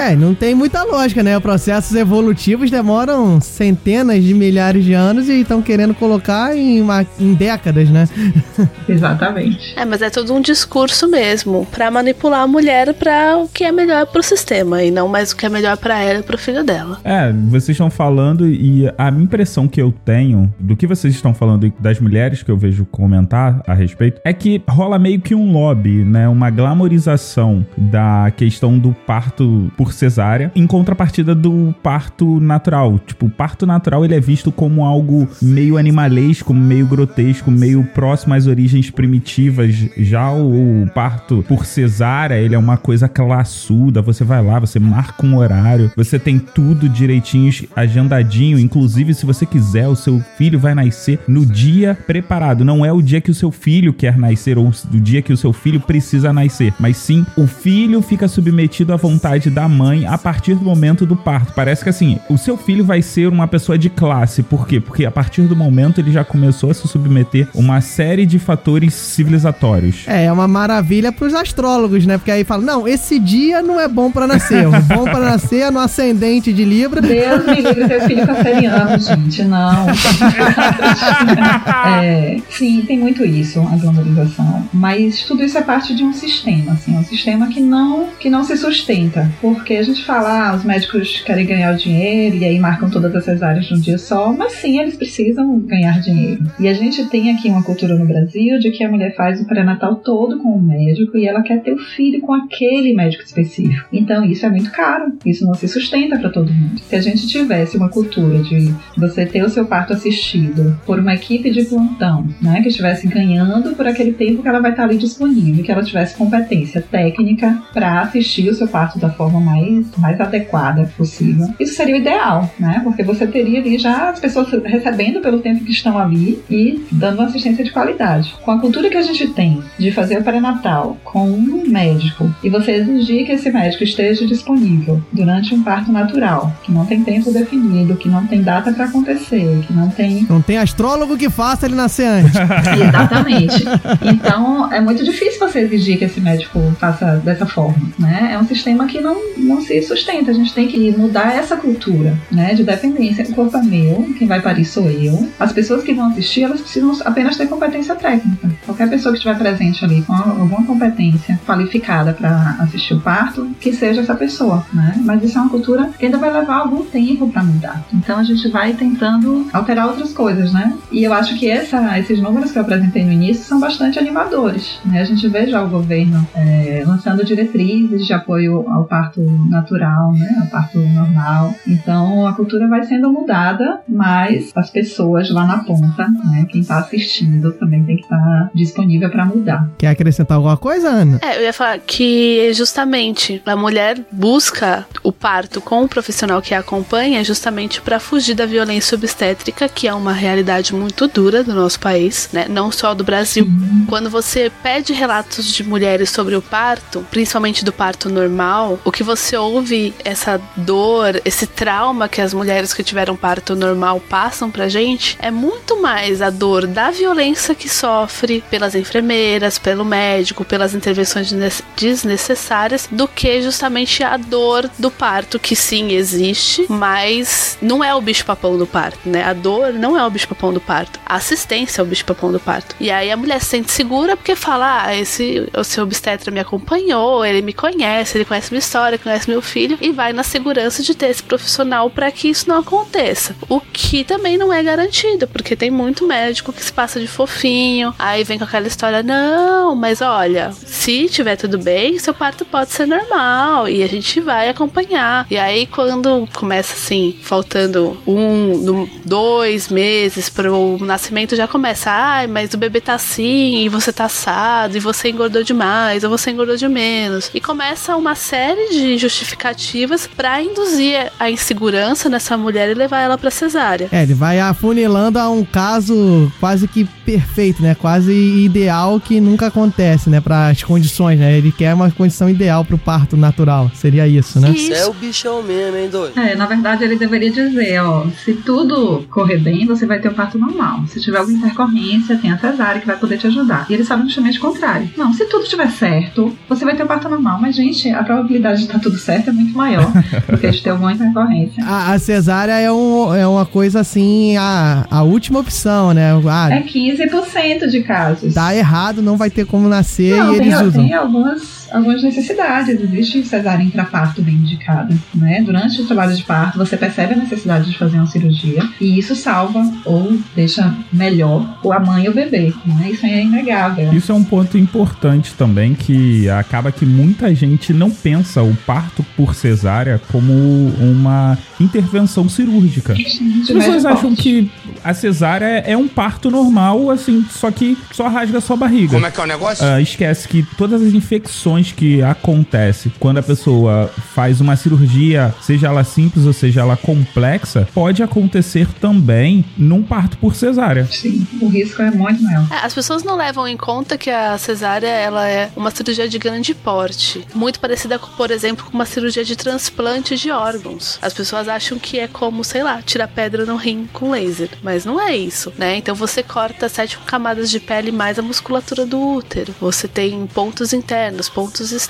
[0.00, 1.38] É, não tem muita lógica, né?
[1.40, 7.34] Processos evolutivos demoram centenas de milhares de anos e estão querendo colocar em, uma- em
[7.34, 8.08] décadas, né?
[8.88, 9.72] Exatamente.
[9.76, 12.92] É, mas é todo um discurso mesmo pra manipular a mulher
[13.36, 16.20] o que é melhor pro sistema e não mais o que é melhor pra ela
[16.20, 16.98] e pro filho dela.
[17.04, 21.66] É, vocês estão falando e a impressão que eu tenho do que vocês estão falando
[21.66, 25.52] e das mulheres que eu vejo comentar a respeito é que rola meio que um
[25.52, 26.28] lobby, né?
[26.28, 32.98] Uma glamorização da questão do parto por cesárea em contrapartida do parto natural.
[32.98, 38.34] Tipo, o parto natural ele é visto como algo meio animalesco, meio grotesco, meio próximo
[38.34, 39.74] às origens primitivas.
[39.96, 45.24] Já o parto por cesárea, ele é uma coisa classuda, você vai lá, você marca
[45.24, 50.74] um horário, você tem tudo direitinho, agendadinho, inclusive se você quiser, o seu filho vai
[50.74, 54.68] nascer no dia preparado, não é o dia que o seu filho quer nascer ou
[54.68, 58.96] o dia que o seu filho precisa nascer, mas sim o filho fica submetido à
[58.96, 61.52] vontade da mãe a partir do momento do parto.
[61.52, 64.80] Parece que assim, o seu filho vai ser uma pessoa de classe, por quê?
[64.80, 68.38] Porque a partir do momento ele já começou a se submeter a uma série de
[68.38, 70.04] fatores civilizatórios.
[70.06, 72.18] É, é uma maravilha pros astrólogos, né?
[72.18, 74.66] Porque aí fala, não, esse dia não é bom pra nascer.
[74.66, 77.00] O bom pra nascer é no ascendente de Libra.
[77.00, 79.86] Deus me livre ter filho canceriano, gente, não.
[82.02, 84.68] é, sim, tem muito isso, a glamorização.
[84.72, 88.44] Mas tudo isso é parte de um sistema, assim, um sistema que não, que não
[88.44, 89.30] se sustenta.
[89.40, 93.14] Porque a gente fala, ah, os médicos querem ganhar o dinheiro e aí marcam todas
[93.14, 96.44] essas áreas num dia só, mas sim, eles precisam ganhar dinheiro.
[96.60, 99.46] E a gente tem aqui uma cultura no Brasil de que a mulher faz o
[99.46, 103.86] pré-natal todo com o médico e ela quer ter o filho com aquele médico específico.
[103.92, 106.80] Então isso é muito caro, isso não se sustenta para todo mundo.
[106.80, 111.14] Se a gente tivesse uma cultura de você ter o seu parto assistido por uma
[111.14, 114.96] equipe de plantão, né, que estivesse ganhando por aquele tempo que ela vai estar ali
[114.96, 120.20] disponível, que ela tivesse competência técnica para assistir o seu parto da forma mais, mais
[120.20, 122.80] adequada possível, isso seria o ideal, né?
[122.82, 127.22] Porque você teria ali já as pessoas recebendo pelo tempo que estão ali e dando
[127.22, 128.34] assistência de qualidade.
[128.42, 132.48] Com a cultura que a gente tem de fazer o pré-natal com um médico e
[132.48, 137.30] você exigir que esse médico esteja disponível durante um parto natural, que não tem tempo
[137.30, 140.26] definido, que não tem data para acontecer, que não tem.
[140.28, 142.34] Não tem astrólogo que faça ele nascer antes.
[142.80, 143.64] Exatamente.
[144.02, 148.30] Então é muito difícil você exigir que esse médico faça dessa forma, né?
[148.32, 150.30] É um sistema que não, não se sustenta.
[150.30, 152.54] A gente tem que mudar essa cultura, né?
[152.54, 153.24] De dependência.
[153.24, 155.28] O corpo é meu, quem vai parir sou eu.
[155.38, 158.50] As pessoas que vão assistir, elas precisam apenas ter competência técnica.
[158.64, 163.72] Qualquer pessoa que estiver presente ali com alguma competência qualificada para assistir o parto, que
[163.72, 165.00] seja essa pessoa, né?
[165.04, 167.84] Mas isso é uma cultura que ainda vai levar algum tempo para mudar.
[167.92, 170.76] Então a gente vai tentando alterar outras coisas, né?
[170.90, 174.80] E eu acho que essa, esses números que eu apresentei no início são bastante animadores,
[174.84, 175.00] né?
[175.00, 180.38] A gente vê já o governo é, lançando diretrizes de apoio ao parto natural, né?
[180.40, 181.54] Ao parto normal.
[181.66, 186.46] Então a cultura vai sendo mudada, mas as pessoas lá na ponta, né?
[186.48, 189.68] Quem está assistindo também tem que estar disponível para mudar.
[189.78, 191.18] Quer acrescentar alguma coisa, Ana?
[191.22, 196.54] É, eu ia falar que justamente a mulher busca o parto com o profissional que
[196.54, 201.52] a acompanha justamente para fugir da violência obstétrica, que é uma realidade muito dura do
[201.52, 202.46] nosso país, né?
[202.48, 203.46] Não só do Brasil.
[203.88, 209.02] Quando você pede relatos de mulheres sobre o parto, principalmente do parto normal, o que
[209.02, 214.68] você ouve essa dor, esse trauma que as mulheres que tiveram parto normal passam pra
[214.68, 220.74] gente, é muito mais a dor da violência que sofre pelas enfermeiras, pelo médico, pelas
[220.74, 221.32] intervenções
[221.76, 222.41] desnecessárias,
[222.90, 228.56] do que justamente a dor do parto, que sim existe, mas não é o bicho-papão
[228.56, 229.24] do parto, né?
[229.24, 231.00] A dor não é o bicho-papão do parto.
[231.06, 232.74] A assistência é o bicho-papão do parto.
[232.80, 236.40] E aí a mulher se sente segura porque fala: ah, esse, o seu obstetra me
[236.40, 240.82] acompanhou, ele me conhece, ele conhece minha história, conhece meu filho, e vai na segurança
[240.82, 243.34] de ter esse profissional para que isso não aconteça.
[243.48, 247.94] O que também não é garantido, porque tem muito médico que se passa de fofinho,
[247.98, 252.72] aí vem com aquela história: não, mas olha, se tiver tudo bem, seu parto pode
[252.72, 255.26] ser normal e a gente vai acompanhar.
[255.30, 262.26] E aí, quando começa assim, faltando um, dois meses para o nascimento, já começa: ai,
[262.26, 266.30] mas o bebê tá assim, e você tá assado, e você engordou demais, ou você
[266.30, 267.30] engordou de menos.
[267.34, 273.18] E começa uma série de justificativas para induzir a insegurança nessa mulher e levar ela
[273.18, 273.88] para cesárea.
[273.92, 277.74] É, ele vai afunilando a um caso quase que perfeito, né?
[277.74, 280.20] Quase ideal que nunca acontece, né?
[280.20, 281.36] Para as condições, né?
[281.36, 283.70] Ele quer uma condição ideal pro parto natural.
[283.74, 284.50] Seria isso, né?
[284.50, 286.18] Isso é o bichão mesmo, hein, doido?
[286.18, 290.14] É, na verdade ele deveria dizer, ó, se tudo correr bem, você vai ter o
[290.14, 290.84] parto normal.
[290.86, 293.66] Se tiver alguma intercorrência, tem a cesárea que vai poder te ajudar.
[293.68, 294.90] E eles sabem justamente o contrário.
[294.96, 297.38] Não, se tudo estiver certo, você vai ter o parto normal.
[297.40, 299.90] Mas, gente, a probabilidade de estar tudo certo é muito maior
[300.28, 301.64] do que de ter alguma intercorrência.
[301.64, 306.10] A, a cesárea é, um, é uma coisa assim, a, a última opção, né?
[306.28, 308.34] Ah, é 15% de casos.
[308.34, 310.84] Dá errado, não vai ter como nascer não, e eles tem, usam.
[310.84, 312.80] Tem algumas algumas necessidades.
[312.80, 315.42] Existe cesárea intraparto bem indicada, né?
[315.42, 319.14] Durante o trabalho de parto, você percebe a necessidade de fazer uma cirurgia e isso
[319.14, 322.90] salva ou deixa melhor a mãe e o bebê, né?
[322.90, 323.92] Isso é inegável.
[323.92, 329.04] Isso é um ponto importante também que acaba que muita gente não pensa o parto
[329.16, 330.32] por cesárea como
[330.78, 332.92] uma intervenção cirúrgica.
[332.92, 334.50] As pessoas acham que
[334.84, 338.94] a cesárea é um parto normal, assim, só que só rasga sua barriga.
[338.94, 339.64] Como é que é o negócio?
[339.64, 345.34] Ah, esquece que todas as infecções que que acontece quando a pessoa faz uma cirurgia,
[345.42, 350.86] seja ela simples ou seja ela complexa, pode acontecer também num parto por cesárea.
[350.90, 352.46] Sim, o risco é muito maior.
[352.50, 356.18] É, As pessoas não levam em conta que a cesárea ela é uma cirurgia de
[356.18, 360.98] grande porte, muito parecida, com, por exemplo, com uma cirurgia de transplante de órgãos.
[361.02, 364.84] As pessoas acham que é como, sei lá, tirar pedra no rim com laser, mas
[364.84, 365.76] não é isso, né?
[365.76, 369.54] Então você corta sete camadas de pele mais a musculatura do útero.
[369.60, 371.81] Você tem pontos internos, pontos externos,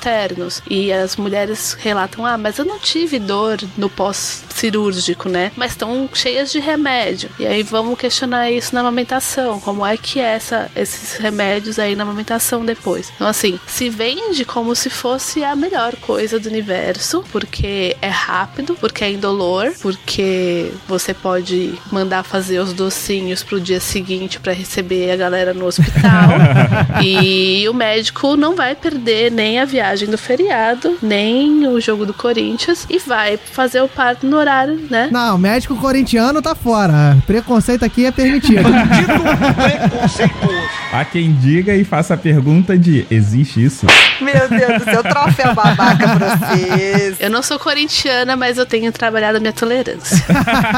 [0.69, 5.53] e as mulheres relatam: "Ah, mas eu não tive dor no pós-cirúrgico, né?
[5.57, 7.31] Mas estão cheias de remédio".
[7.39, 11.95] E aí vamos questionar isso na amamentação, como é que é essa, esses remédios aí
[11.95, 13.13] na amamentação depois.
[13.15, 18.77] Então assim, se vende como se fosse a melhor coisa do universo, porque é rápido,
[18.81, 25.11] porque é indolor, porque você pode mandar fazer os docinhos pro dia seguinte para receber
[25.11, 26.31] a galera no hospital.
[27.03, 32.15] e o médico não vai perder nem a viagem do feriado, nem o jogo do
[32.15, 35.09] Corinthians e vai fazer o parto no horário, né?
[35.11, 37.19] Não, médico corintiano tá fora.
[37.27, 38.63] Preconceito aqui é permitido.
[40.93, 43.87] Há quem diga e faça a pergunta de: existe isso?
[44.21, 47.17] Meu Deus do céu, troféu babaca pra vocês.
[47.19, 50.23] Eu não sou corintiana, mas eu tenho trabalhado a minha tolerância.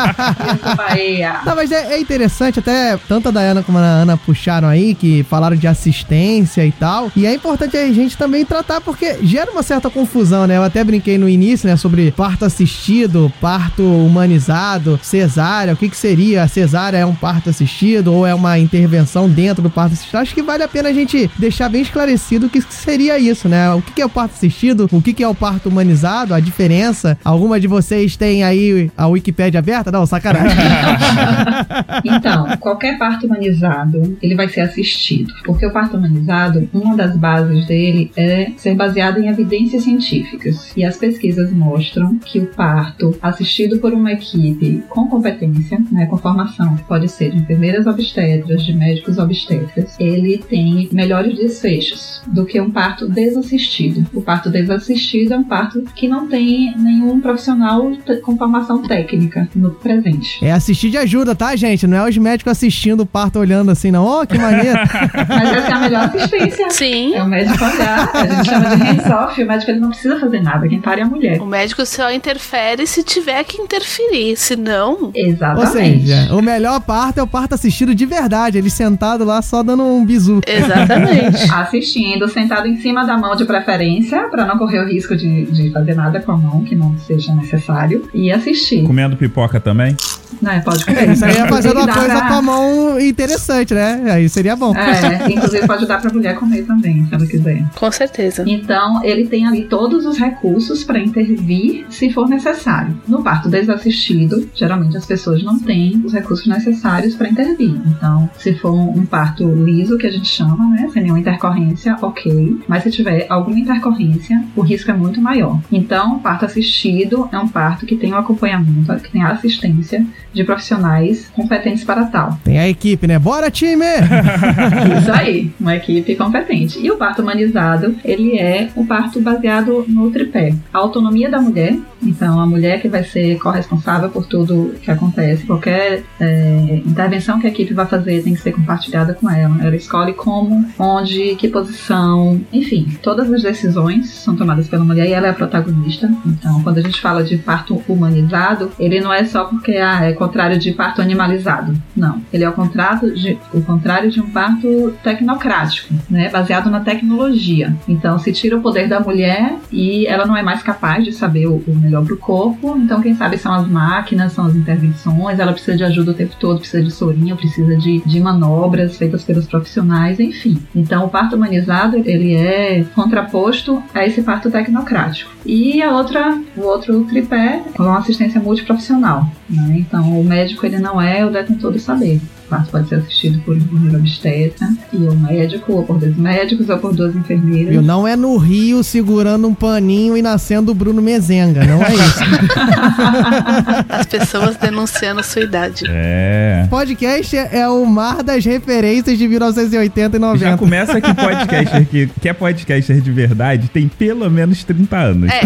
[0.77, 1.41] Bahia.
[1.45, 5.25] Não, mas é, é interessante, até tanto a Dayana como a Ana puxaram aí, que
[5.25, 7.11] falaram de assistência e tal.
[7.17, 10.57] E é importante a gente também tratar, porque gera uma certa confusão, né?
[10.57, 11.77] Eu até brinquei no início, né?
[11.77, 15.75] Sobre parto assistido, parto humanizado, cesárea.
[15.75, 16.45] O que que seria?
[16.45, 20.04] A cesárea é um parto assistido ou é uma intervenção dentro do parto assistido?
[20.13, 23.73] Acho que vale a pena a gente deixar bem esclarecido o que seria isso, né?
[23.75, 24.89] O que é o parto assistido?
[24.93, 26.35] O que é o parto humanizado?
[26.35, 27.19] A diferença?
[27.25, 29.91] Alguma de vocês tem aí a Wikipédia aberta?
[29.91, 30.57] Não, sacanagem.
[32.05, 35.33] Então, qualquer parto humanizado, ele vai ser assistido.
[35.45, 40.73] Porque o parto humanizado, uma das bases dele é ser baseado em evidências científicas.
[40.77, 46.17] E as pesquisas mostram que o parto assistido por uma equipe com competência, né, com
[46.17, 52.61] formação, pode ser de enfermeiras obstetras, de médicos obstetras, ele tem melhores desfechos do que
[52.61, 54.07] um parto desassistido.
[54.13, 59.71] O parto desassistido é um parto que não tem nenhum profissional com formação técnica no
[59.71, 60.45] presente.
[60.45, 61.87] É assistir de ajuda, tá, gente?
[61.87, 64.05] Não é os médicos assistindo o parto olhando assim, não.
[64.05, 64.79] Ó, que maneiro.
[65.29, 66.71] Mas essa é a melhor assistência.
[66.71, 67.15] Sim.
[67.15, 68.11] É o médico olhar.
[68.15, 69.43] A gente chama de hands-off.
[69.43, 70.69] O médico ele não precisa fazer nada.
[70.69, 71.41] Quem para é a mulher.
[71.41, 75.05] O médico só interfere se tiver que interferir, se não.
[75.05, 76.07] Ou Exatamente.
[76.07, 78.59] seja, o melhor parto é o parto assistido de verdade.
[78.59, 80.41] Ele sentado lá só dando um bizu.
[80.47, 81.51] Exatamente.
[81.53, 85.71] Assistindo, sentado em cima da mão de preferência, para não correr o risco de, de
[85.71, 88.09] fazer nada com a mão que não seja necessário.
[88.13, 88.83] E assistir.
[88.85, 89.97] Comendo pipoca também?
[90.45, 90.61] Né?
[90.65, 91.09] Pode comer.
[91.09, 94.03] É, isso aí é fazendo uma coisa pra- com a mão interessante, né?
[94.13, 94.75] Aí seria bom.
[94.77, 97.65] É, inclusive pode dar pra mulher comer também, se ela quiser.
[97.75, 98.45] Com certeza.
[98.47, 102.95] Então, ele tem ali todos os recursos para intervir se for necessário.
[103.09, 107.75] No parto desassistido, geralmente as pessoas não têm os recursos necessários para intervir.
[107.87, 112.59] Então, se for um parto liso, que a gente chama, né, sem nenhuma intercorrência, ok.
[112.69, 115.59] Mas se tiver alguma intercorrência, o risco é muito maior.
[115.73, 120.05] Então, parto assistido é um parto que tem o acompanhamento, que tem a assistência
[120.35, 122.39] de profissionais competentes para tal.
[122.45, 123.19] Tem a equipe, né?
[123.19, 123.85] Bora, time!
[125.01, 126.79] Isso aí, uma equipe competente.
[126.81, 130.55] E o parto humanizado, ele é um parto baseado no tripé.
[130.73, 135.47] A autonomia da mulher, então a mulher que vai ser corresponsável por tudo que acontece,
[135.47, 139.57] qualquer é, intervenção que a equipe vai fazer tem que ser compartilhada com ela.
[139.63, 145.13] Ela escolhe como, onde, que posição, enfim, todas as decisões são tomadas pela mulher e
[145.13, 146.11] ela é a protagonista.
[146.27, 150.13] Então, quando a gente fala de parto humanizado, ele não é só porque ah, é
[150.27, 151.75] contrário de parto animalizado.
[151.97, 156.81] Não, ele é o contrário de, o contrário de um parto tecnocrático, né, baseado na
[156.81, 157.75] tecnologia.
[157.89, 161.47] Então, se tira o poder da mulher e ela não é mais capaz de saber
[161.47, 162.77] o, o melhor para o corpo.
[162.77, 165.39] Então, quem sabe são as máquinas, são as intervenções.
[165.39, 169.25] Ela precisa de ajuda o tempo todo, precisa de sorinho, precisa de, de manobras feitas
[169.25, 170.59] pelos profissionais, enfim.
[170.75, 175.31] Então, o parto humanizado ele é contraposto a esse parto tecnocrático.
[175.45, 179.29] E a outra, o outro tripé com assistência multiprofissional.
[179.49, 179.77] Né?
[179.79, 182.21] Então, o médico ele não é o detentor do saber.
[182.55, 186.69] Parto pode ser assistido por um enfermeiro obstetra e o médico, ou por dois médicos,
[186.69, 187.71] ou por duas enfermeiras.
[187.71, 187.83] Viu?
[187.83, 192.21] Não é no Rio segurando um paninho e nascendo o Bruno Mezenga, não é isso.
[193.89, 195.85] As pessoas denunciando sua idade.
[195.89, 196.67] É.
[196.71, 200.45] Podcast é é o mar das referências de 1980 e 90.
[200.45, 205.31] Já começa que podcaster que, que é podcaster de verdade tem pelo menos 30 anos.
[205.31, 205.41] É,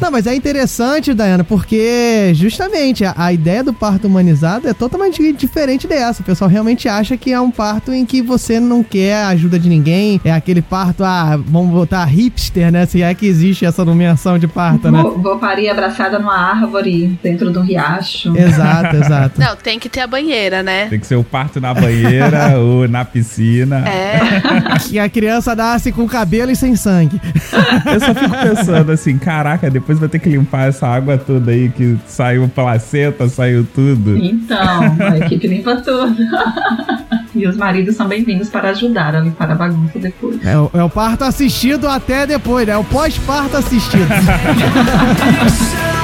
[0.00, 5.16] Não, mas é interessante, Dayana, porque justamente a, a ideia do parto humanizado é totalmente
[5.16, 5.45] diferente
[5.86, 6.22] dessa.
[6.22, 9.58] O pessoal realmente acha que é um parto em que você não quer a ajuda
[9.58, 10.20] de ninguém.
[10.24, 12.86] É aquele parto, ah, vamos botar hipster, né?
[12.86, 15.02] Se é que existe essa nomeação de parto, né?
[15.02, 18.36] Vou, vou parir abraçada numa árvore dentro de um riacho.
[18.36, 19.40] Exato, exato.
[19.40, 20.86] Não, tem que ter a banheira, né?
[20.86, 23.84] Tem que ser o parto na banheira ou na piscina.
[23.88, 24.16] É.
[24.90, 27.20] E a criança nasce com cabelo e sem sangue.
[27.92, 31.68] Eu só fico pensando assim, caraca, depois vai ter que limpar essa água toda aí
[31.68, 34.16] que saiu placenta, saiu tudo.
[34.16, 36.16] Então, a equipe limpa tudo.
[37.34, 40.42] E os maridos são bem-vindos para ajudar a limpar a bagunça depois.
[40.42, 42.72] É o, é o parto assistido até depois, né?
[42.72, 44.06] É o pós-parto assistido.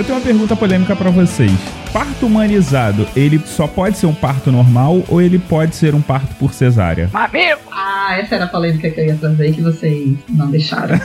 [0.00, 1.79] Eu tenho uma pergunta polêmica pra vocês.
[1.92, 6.36] Parto humanizado, ele só pode ser um parto normal ou ele pode ser um parto
[6.36, 7.10] por cesárea?
[7.72, 10.96] Ah, essa era a polêmica que eu ia trazer que vocês não deixaram.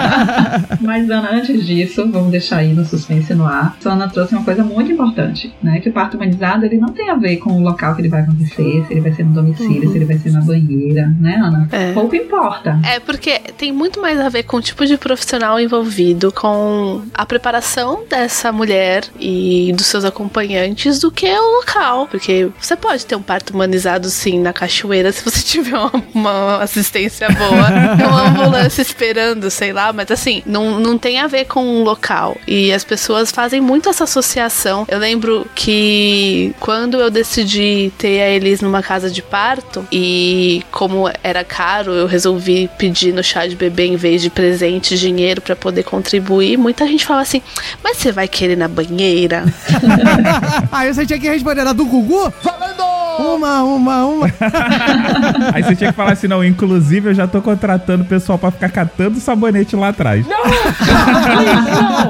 [0.80, 3.76] Mas, Ana, antes disso, vamos deixar aí no suspense no ar.
[3.84, 5.80] A Ana trouxe uma coisa muito importante, né?
[5.80, 8.22] Que o parto humanizado, ele não tem a ver com o local que ele vai
[8.22, 11.68] acontecer, se ele vai ser no domicílio, se ele vai ser na banheira, né, Ana?
[11.70, 11.92] É.
[11.92, 12.78] Pouco importa.
[12.84, 17.26] É porque tem muito mais a ver com o tipo de profissional envolvido, com a
[17.26, 22.06] preparação dessa mulher e dos seus acompanhantes do que o local.
[22.08, 26.62] Porque você pode ter um parto humanizado sim na cachoeira se você tiver uma, uma
[26.62, 27.68] assistência boa,
[28.08, 32.36] uma ambulância esperando, sei lá, mas assim, não, não tem a ver com o local.
[32.46, 34.86] E as pessoas fazem muito essa associação.
[34.88, 41.10] Eu lembro que quando eu decidi ter a Elis numa casa de parto, e como
[41.22, 45.56] era caro, eu resolvi pedir no chá de bebê em vez de presente dinheiro pra
[45.56, 46.56] poder contribuir.
[46.56, 47.42] Muita gente fala assim:
[47.82, 49.44] Mas você vai querer na banheira?
[50.72, 52.32] Aí você tinha que responder, era do Gugu?
[52.42, 52.96] Falando!
[53.18, 54.26] Uma, uma, uma.
[55.54, 58.50] Aí você tinha que falar assim, não, inclusive eu já tô contratando o pessoal pra
[58.50, 60.24] ficar catando sabonete lá atrás.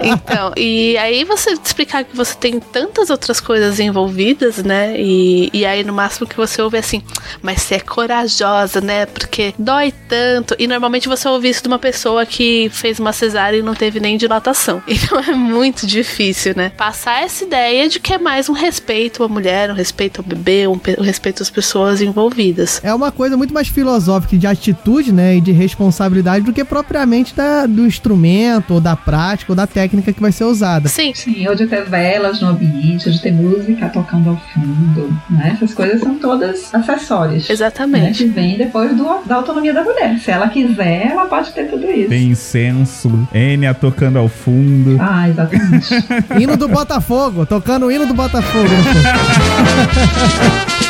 [0.03, 4.95] Então, e aí você explicar que você tem tantas outras coisas envolvidas, né?
[4.99, 7.03] E, e aí no máximo que você ouve é assim,
[7.43, 9.07] mas você é corajosa, né?
[9.07, 10.55] Porque dói tanto.
[10.59, 14.01] E normalmente você ouve isso de uma pessoa que fez uma cesárea e não teve
[14.01, 14.83] nem dilatação.
[15.07, 16.73] Então é muito difícil, né?
[16.77, 20.67] Passar essa ideia de que é mais um respeito à mulher, um respeito ao bebê,
[20.67, 22.81] um, um respeito às pessoas envolvidas.
[22.83, 25.37] É uma coisa muito mais filosófica e de atitude, né?
[25.37, 30.13] E de responsabilidade do que propriamente da, do instrumento, ou da prática, ou da técnica
[30.13, 30.89] que vai ser usada.
[30.89, 31.13] Sim.
[31.15, 35.53] Sim, ou de ter velas no ambiente, ou de ter música tocando ao fundo, né?
[35.55, 37.49] Essas coisas são todas acessórias.
[37.49, 37.55] Né?
[37.55, 38.25] Exatamente.
[38.25, 40.19] Que vem depois do, da autonomia da mulher.
[40.19, 42.09] Se ela quiser, ela pode ter tudo isso.
[42.09, 44.97] Tem incenso, Enya tocando ao fundo.
[45.01, 45.89] Ah, exatamente.
[46.41, 48.69] Hino do Botafogo, tocando o hino do Botafogo.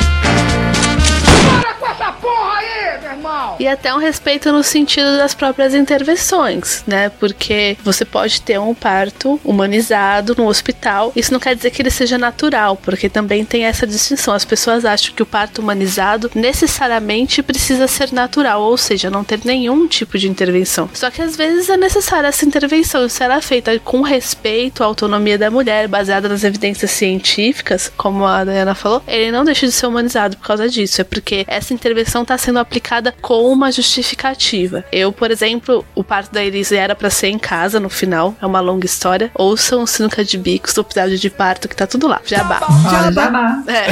[3.58, 7.08] E até um respeito no sentido das próprias intervenções, né?
[7.08, 11.12] Porque você pode ter um parto humanizado no hospital.
[11.16, 14.34] Isso não quer dizer que ele seja natural, porque também tem essa distinção.
[14.34, 19.40] As pessoas acham que o parto humanizado necessariamente precisa ser natural, ou seja, não ter
[19.44, 20.88] nenhum tipo de intervenção.
[20.92, 23.08] Só que às vezes é necessária essa intervenção.
[23.08, 28.26] Se ela é feita com respeito à autonomia da mulher, baseada nas evidências científicas, como
[28.26, 31.00] a Diana falou, ele não deixa de ser humanizado por causa disso.
[31.00, 34.84] É porque essa intervenção está sendo aplicada com uma justificativa.
[34.90, 38.46] Eu, por exemplo, o parto da Elise era para ser em casa no final, é
[38.46, 39.30] uma longa história.
[39.34, 42.20] Ouçam o Sinuca de Bicos do episódio de parto que tá tudo lá.
[42.24, 42.60] Jabá.
[42.90, 43.62] Jabá.
[43.66, 43.86] É.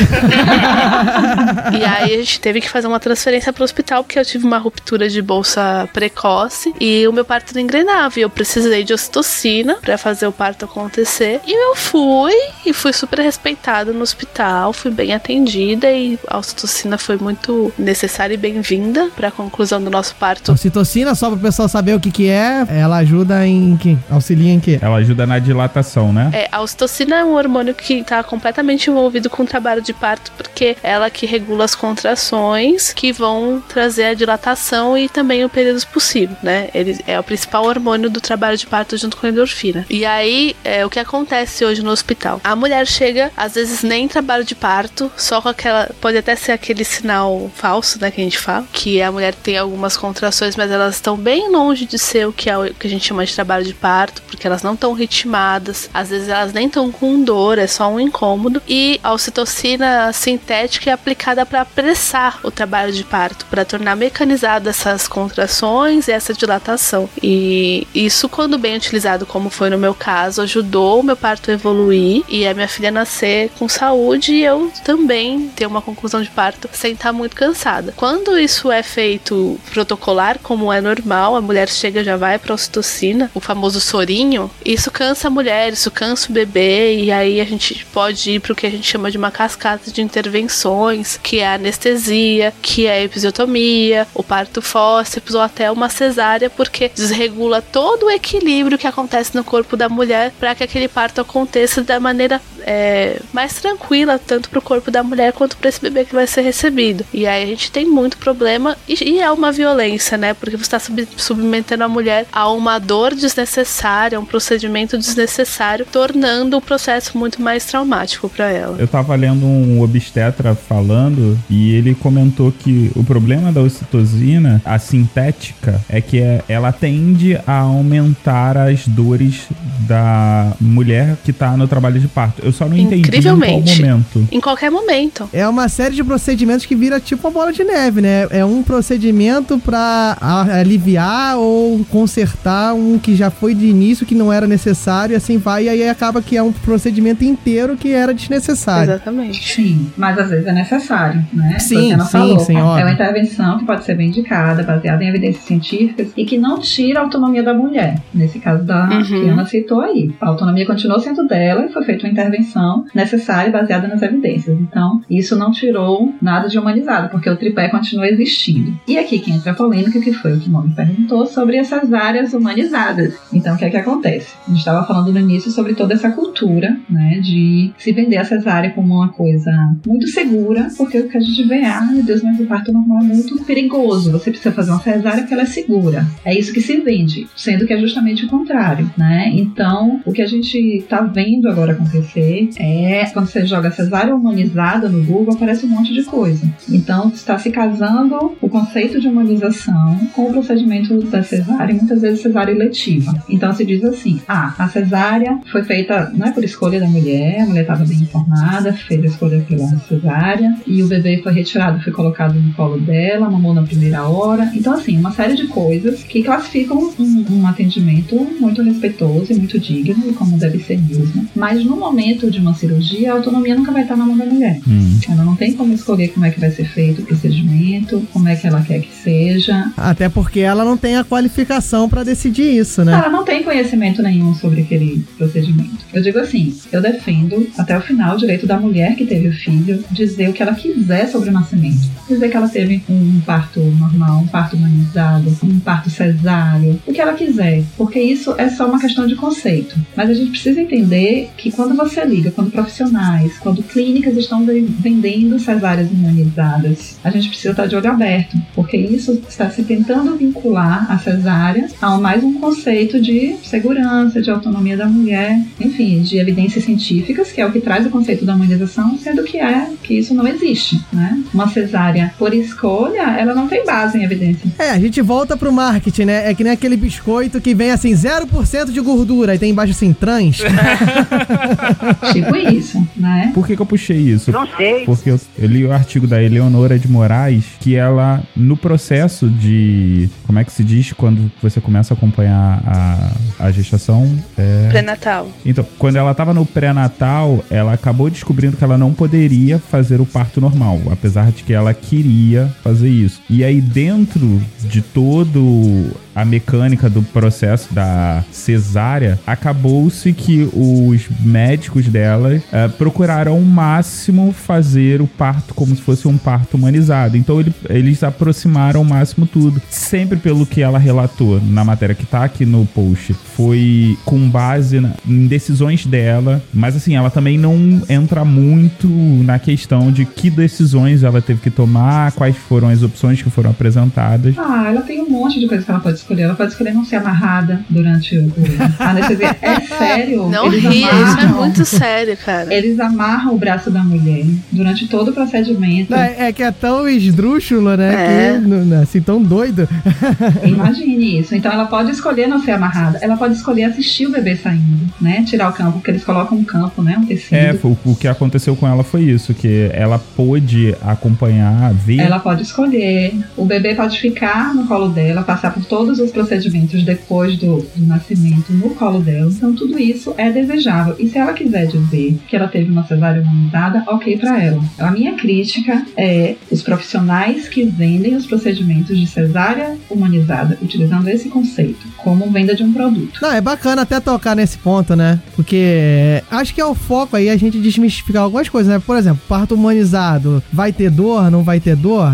[1.77, 4.59] e aí a gente teve que fazer uma transferência pro hospital porque eu tive uma
[4.59, 8.19] ruptura de bolsa precoce e o meu parto não engrenava.
[8.19, 11.41] E eu precisei de ocitocina para fazer o parto acontecer.
[11.47, 12.35] E eu fui
[12.65, 18.35] e fui super respeitada no hospital, fui bem atendida e a ocitocina foi muito necessária
[18.35, 20.53] e bem-vinda para a conclusão do nosso parto.
[20.53, 23.99] Ocitocina, só pro pessoal saber o que que é, ela ajuda em que?
[24.11, 24.79] Auxilia em quê?
[24.81, 26.31] Ela ajuda na dilatação, né?
[26.33, 30.33] É, a ocitocina é um hormônio que está completamente envolvido com o trabalho de parto,
[30.37, 35.49] porque é ela que regula as contrações que vão trazer a dilatação e também o
[35.49, 36.69] período possível, né?
[36.73, 39.85] Ele é o principal hormônio do trabalho de parto junto com a endorfina.
[39.91, 42.41] E aí, é o que acontece hoje no hospital?
[42.45, 45.91] A mulher chega, às vezes nem em trabalho de parto, só com aquela.
[46.01, 48.11] Pode até ser aquele sinal falso, né?
[48.11, 51.85] Que a gente fala, que a mulher tem algumas contrações, mas elas estão bem longe
[51.85, 54.47] de ser o que, é o que a gente chama de trabalho de parto, porque
[54.47, 58.63] elas não estão ritmadas, às vezes elas nem estão com dor, é só um incômodo.
[58.69, 64.69] E a ocitocina sintética é aplicada para apressar o trabalho de parto, para tornar mecanizado
[64.69, 67.09] essas contrações e essa dilatação.
[67.23, 71.55] E isso, quando bem utilizado, como foi no meu caso, ajudou o meu parto a
[71.55, 76.31] evoluir e a minha filha nascer com saúde e eu também ter uma conclusão de
[76.31, 77.95] parto sem estar muito cansada.
[77.97, 79.24] Quando isso é feito
[79.73, 84.91] protocolar, como é normal, a mulher chega já vai para ocitocina, o famoso sorinho, isso
[84.91, 88.57] cansa a mulher, isso cansa o bebê e aí a gente pode ir para o
[88.57, 92.93] que a gente chama de uma cascata de intervenções, que é a anestesia, que é
[92.93, 98.87] a episiotomia, o parto fórceps ou até uma cesárea, porque desregula todo o equilíbrio que
[98.87, 104.19] acontece no corpo da mulher para que aquele parto aconteça da maneira é, mais tranquila,
[104.19, 107.05] tanto para o corpo da mulher quanto para esse bebê que vai ser recebido.
[107.13, 110.35] E aí a gente tem muito problema e, e é uma violência, né?
[110.35, 116.57] Porque você está sub, submetendo a mulher a uma dor desnecessária, um procedimento desnecessário, tornando
[116.57, 118.77] o processo muito mais traumático para ela.
[118.79, 124.79] Eu tava lendo um obstetra falando e ele comentou que o problema da ocitocina, a
[124.79, 129.49] sintética, é que é, ela tende a aumentar as dores
[129.87, 132.43] da mulher que tá no trabalho de parto.
[132.45, 134.29] Eu só não entendi em qual momento.
[134.33, 135.29] Em qualquer momento.
[135.33, 138.27] É uma série de procedimentos que vira tipo uma bola de neve, né?
[138.31, 144.15] É um procedimento pra a- aliviar ou consertar um que já foi de início que
[144.15, 147.93] não era necessário e assim vai, e aí acaba que é um procedimento inteiro que
[147.93, 148.93] era desnecessário.
[148.93, 149.55] Exatamente.
[149.55, 151.59] Sim, mas às vezes é necessário, né?
[151.59, 152.39] Sim, Você não sim, falou.
[152.41, 156.39] sim, É uma intervenção que pode ser bem indicada, baseada em evidências científicas e que
[156.39, 158.01] não tira a autonomia da mulher.
[158.13, 159.03] Nesse caso da Uhum.
[159.03, 160.15] que Ana citou aí.
[160.21, 164.59] A autonomia continuou sendo dela e foi feita uma intervenção necessária baseada nas evidências.
[164.61, 168.77] Então, isso não tirou nada de humanizado, porque o tripé continua existindo.
[168.87, 171.93] E aqui que entra a polêmica, que foi o que o Moni perguntou, sobre essas
[171.93, 173.15] áreas humanizadas.
[173.33, 174.35] Então, o que é que acontece?
[174.47, 178.25] A gente estava falando no início sobre toda essa cultura, né, de se vender a
[178.25, 179.53] cesárea como uma coisa
[179.87, 183.03] muito segura, porque o que a gente vê, ah, meu Deus, mas o parto normal
[183.03, 184.13] é muito perigoso.
[184.13, 186.07] Você precisa fazer uma cesárea porque ela é segura.
[186.25, 189.31] É isso que se vende, sendo que é justamente o contrário, né?
[189.35, 189.64] Então,
[190.05, 195.05] o que a gente está vendo agora acontecer é quando você joga cesárea humanizada no
[195.05, 196.47] Google, aparece um monte de coisa.
[196.69, 202.21] Então, está se casando o conceito de humanização com o procedimento da cesárea, muitas vezes
[202.21, 203.15] cesárea eletiva.
[203.29, 207.41] Então, se diz assim: ah, a cesárea foi feita não é por escolha da mulher,
[207.41, 211.83] a mulher estava bem informada, fez a escolha pela cesárea, e o bebê foi retirado,
[211.83, 214.51] foi colocado no colo dela, mamou na primeira hora.
[214.55, 219.54] Então, assim, uma série de coisas que classificam um, um atendimento muito respeitoso e muito
[219.59, 221.29] digno, como deve ser mesmo.
[221.35, 224.61] Mas no momento de uma cirurgia, a autonomia nunca vai estar na mão da mulher.
[224.67, 224.99] Hum.
[225.09, 228.37] Ela não tem como escolher como é que vai ser feito o procedimento, como é
[228.37, 229.73] que ela quer que seja.
[229.77, 232.93] Até porque ela não tem a qualificação pra decidir isso, né?
[232.93, 235.85] Ela não tem conhecimento nenhum sobre aquele procedimento.
[235.93, 239.33] Eu digo assim, eu defendo até o final o direito da mulher que teve o
[239.33, 241.91] filho dizer o que ela quiser sobre o nascimento.
[242.09, 247.01] Dizer que ela teve um parto normal, um parto humanizado, um parto cesáreo, o que
[247.01, 249.77] ela quiser, porque isso é só uma questão de conceito.
[249.97, 254.67] Mas a gente precisa entender que quando você liga, quando profissionais, quando clínicas estão ve-
[254.81, 260.17] vendendo cesáreas humanizadas, a gente precisa estar de olho aberto, porque isso está se tentando
[260.17, 266.19] vincular a cesárea a mais um conceito de segurança, de autonomia da mulher, enfim, de
[266.19, 269.95] evidências científicas, que é o que traz o conceito da humanização, sendo que é que
[269.99, 271.23] isso não existe, né?
[271.33, 274.51] Uma cesárea por escolha, ela não tem base em evidência.
[274.59, 276.31] É, a gente volta pro marketing, né?
[276.31, 279.93] É que nem aquele biscoito que vem assim, 0% de gordura e tem embaixo assim,
[279.93, 280.39] trans.
[282.13, 283.31] tipo isso, né?
[283.35, 284.31] Por que, que eu puxei isso?
[284.31, 284.85] Não sei.
[284.85, 290.09] Porque eu, eu li o artigo da Eleonora de Moraes que ela, no processo de.
[290.27, 294.19] Como é que se diz quando você começa a acompanhar a, a gestação?
[294.37, 294.69] É...
[294.71, 295.29] Pré-natal.
[295.45, 300.07] Então, quando ela estava no pré-natal, ela acabou descobrindo que ela não poderia fazer o
[300.07, 303.21] parto normal, apesar de que ela queria fazer isso.
[303.29, 311.87] E aí, dentro de todo a mecânica do processo da cesárea, acabou-se que os médicos
[311.89, 317.17] dela eh, procuraram ao máximo fazer o parto como se fosse um parto humanizado.
[317.17, 319.61] Então ele- eles aproximaram ao máximo tudo.
[319.69, 324.81] Sempre pelo que ela relatou na matéria que tá aqui no post, foi com base
[324.81, 328.89] na- em decisões dela, mas assim, ela também não entra muito
[329.25, 333.51] na questão de que decisões ela teve que tomar, quais foram as opções que foram
[333.51, 334.35] apresentadas.
[334.39, 336.23] Ah, ela tem um monte de coisa que ela pode escolher.
[336.23, 338.33] Ela pode escolher não ser amarrada durante o.
[338.79, 340.29] A anestesia é sério.
[340.29, 340.91] Não eles ria, isso é
[341.23, 342.53] amarram- muito sério, cara.
[342.55, 345.91] Eles amarram o braço da mulher durante todo o procedimento.
[345.91, 347.95] Não, É, é que é tão esdrúxulo, né?
[347.95, 348.33] É.
[348.41, 349.69] Que, não- não, assim, tão doido.
[350.45, 351.35] Imagine isso.
[351.35, 352.99] Então ela pode escolher não ser amarrada.
[353.01, 355.23] Ela pode escolher assistir o bebê saindo, né?
[355.27, 356.97] Tirar o campo, porque eles colocam um campo, né?
[356.99, 357.35] Um tecido.
[357.35, 361.99] É, o, o que aconteceu com ela foi isso, que ela pôde acompanhar, ver.
[362.01, 363.15] Ela pode escolher.
[363.37, 367.87] O bebê pode ficar no colo dela, passar por todos os procedimentos depois do, do
[367.87, 369.31] nascimento no colo dela.
[369.31, 370.97] Então, tudo isso é desejável.
[370.99, 374.63] E se ela quiser dizer que ela teve uma cesárea humanizada, ok pra ela.
[374.79, 381.29] A minha crítica é os profissionais que vendem os procedimentos de cesárea humanizada, utilizando esse
[381.29, 383.19] conceito como venda de um produto.
[383.21, 385.21] Não, é bacana até tocar nesse ponto, né?
[385.35, 388.83] Porque acho que é o foco aí a gente desmistificar algumas coisas, né?
[388.85, 392.09] Por exemplo, parto humanizado, vai ter dor, não vai ter dor?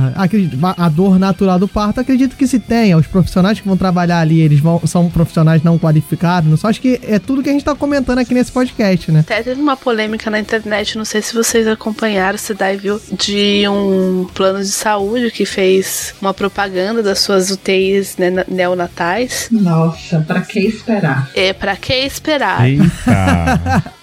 [0.77, 2.97] A dor natural do parto, acredito que se tenha.
[2.97, 6.49] Os profissionais que vão trabalhar ali, eles vão, são profissionais não qualificados.
[6.49, 9.21] Não só acho que é tudo que a gente tá comentando aqui nesse podcast, né?
[9.21, 13.69] Até teve uma polêmica na internet, não sei se vocês acompanharam, se daí viu, de
[13.69, 19.49] um plano de saúde que fez uma propaganda das suas UTIs né, neonatais.
[19.51, 21.31] Nossa, pra que esperar?
[21.35, 22.67] É, pra que esperar?
[22.69, 23.93] Eita.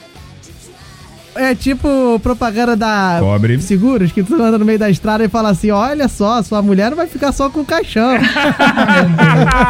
[1.37, 3.59] É tipo propaganda da Cobre.
[3.61, 6.89] Seguros, que tu anda no meio da estrada e fala assim: olha só, sua mulher
[6.89, 8.17] não vai ficar só com o caixão.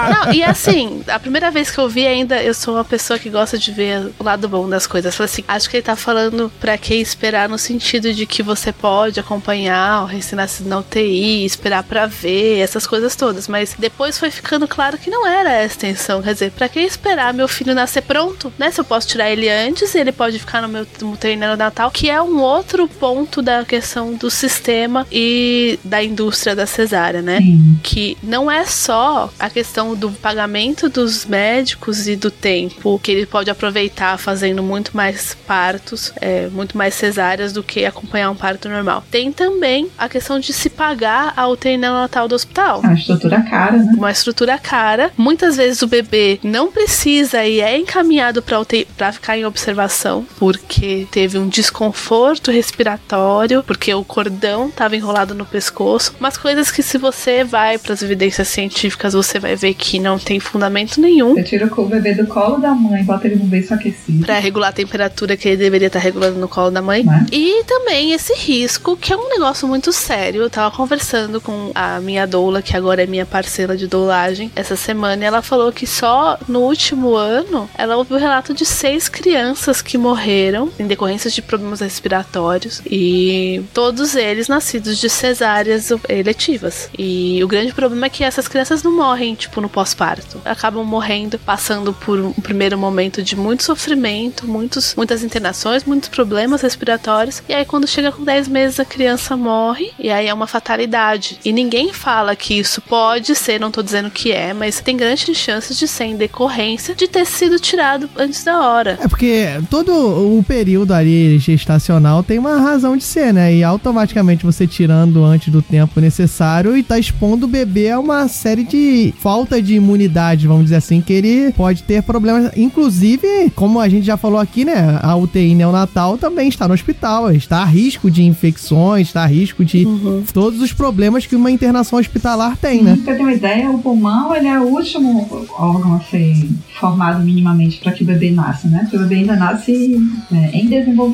[0.10, 3.30] Não, e assim, a primeira vez que eu vi ainda, eu sou uma pessoa que
[3.30, 5.16] gosta de ver o lado bom das coisas.
[5.16, 8.72] Falei assim, acho que ele tá falando pra que esperar no sentido de que você
[8.72, 13.48] pode acompanhar o recém-nascido na UTI, esperar pra ver, essas coisas todas.
[13.48, 16.22] Mas depois foi ficando claro que não era essa a intenção.
[16.22, 18.72] Quer dizer, pra que esperar meu filho nascer pronto, né?
[18.72, 22.22] Se eu posso tirar ele antes, ele pode ficar no meu UTI neonatal, que é
[22.22, 27.40] um outro ponto da questão do sistema e da indústria da cesárea, né?
[27.84, 33.26] Que não é só a questão do pagamento dos médicos e do tempo que ele
[33.26, 38.70] pode aproveitar fazendo muito mais partos, é, muito mais cesáreas do que acompanhar um parto
[38.70, 39.04] normal.
[39.10, 42.82] Tem também a questão de se pagar a UTI neonatal do hospital.
[42.84, 43.94] A estrutura cara, né?
[43.98, 45.12] Uma estrutura cara.
[45.18, 50.26] Muitas vezes o bebê não precisa e é encaminhado para UTI para ficar em observação
[50.38, 56.14] porque teve um desconforto respiratório, porque o cordão estava enrolado no pescoço.
[56.20, 60.20] Umas coisas que se você vai para as evidências científicas, você vai ver que não
[60.20, 61.34] tem fundamento nenhum.
[61.34, 64.26] Você tira o bebê do colo da mãe, bota ele no berço aquecido.
[64.26, 67.06] Pra regular a temperatura que ele deveria estar regulando no colo da mãe.
[67.32, 70.42] E também esse risco, que é um negócio muito sério.
[70.42, 74.76] Eu tava conversando com a minha doula, que agora é minha parceira de doulagem, essa
[74.76, 79.10] semana, e ela falou que só no último ano ela ouviu o relato de seis
[79.10, 86.90] crianças que morreram em decorrência de problemas respiratórios e todos eles nascidos de cesáreas eletivas.
[86.98, 90.42] E o grande problema é que essas crianças não morrem, tipo, no pós-parto.
[90.46, 96.62] Acabam morrendo, passando por um primeiro momento de muito sofrimento, muitos, muitas internações, muitos problemas
[96.62, 97.42] respiratórios.
[97.48, 99.92] E aí, quando chega com 10 meses, a criança morre.
[100.00, 101.40] E aí é uma fatalidade.
[101.44, 105.38] E ninguém fala que isso pode ser, não tô dizendo que é, mas tem grandes
[105.38, 108.98] chances de ser em decorrência de ter sido tirado antes da hora.
[109.02, 113.54] É porque todo o período ali gestacional tem uma razão de ser, né?
[113.54, 118.28] E automaticamente você tirando antes do tempo necessário e tá expondo o bebê a uma
[118.28, 122.52] série de falta de imunidade, vamos dizer assim, que ele pode ter problemas.
[122.56, 125.00] Inclusive, como a gente já falou aqui, né?
[125.02, 129.66] A UTI neonatal também está no hospital, está a risco de infecções, está a risco
[129.66, 129.86] de
[130.34, 132.98] todos os problemas que uma internação hospitalar tem, né?
[133.04, 136.48] Pra ter uma ideia, o pulmão ele é o último órgão a ser
[136.80, 138.80] formado minimamente para que o bebê nasça, né?
[138.82, 139.98] Porque o bebê ainda nasce
[140.32, 141.07] é, em desenvolvimento.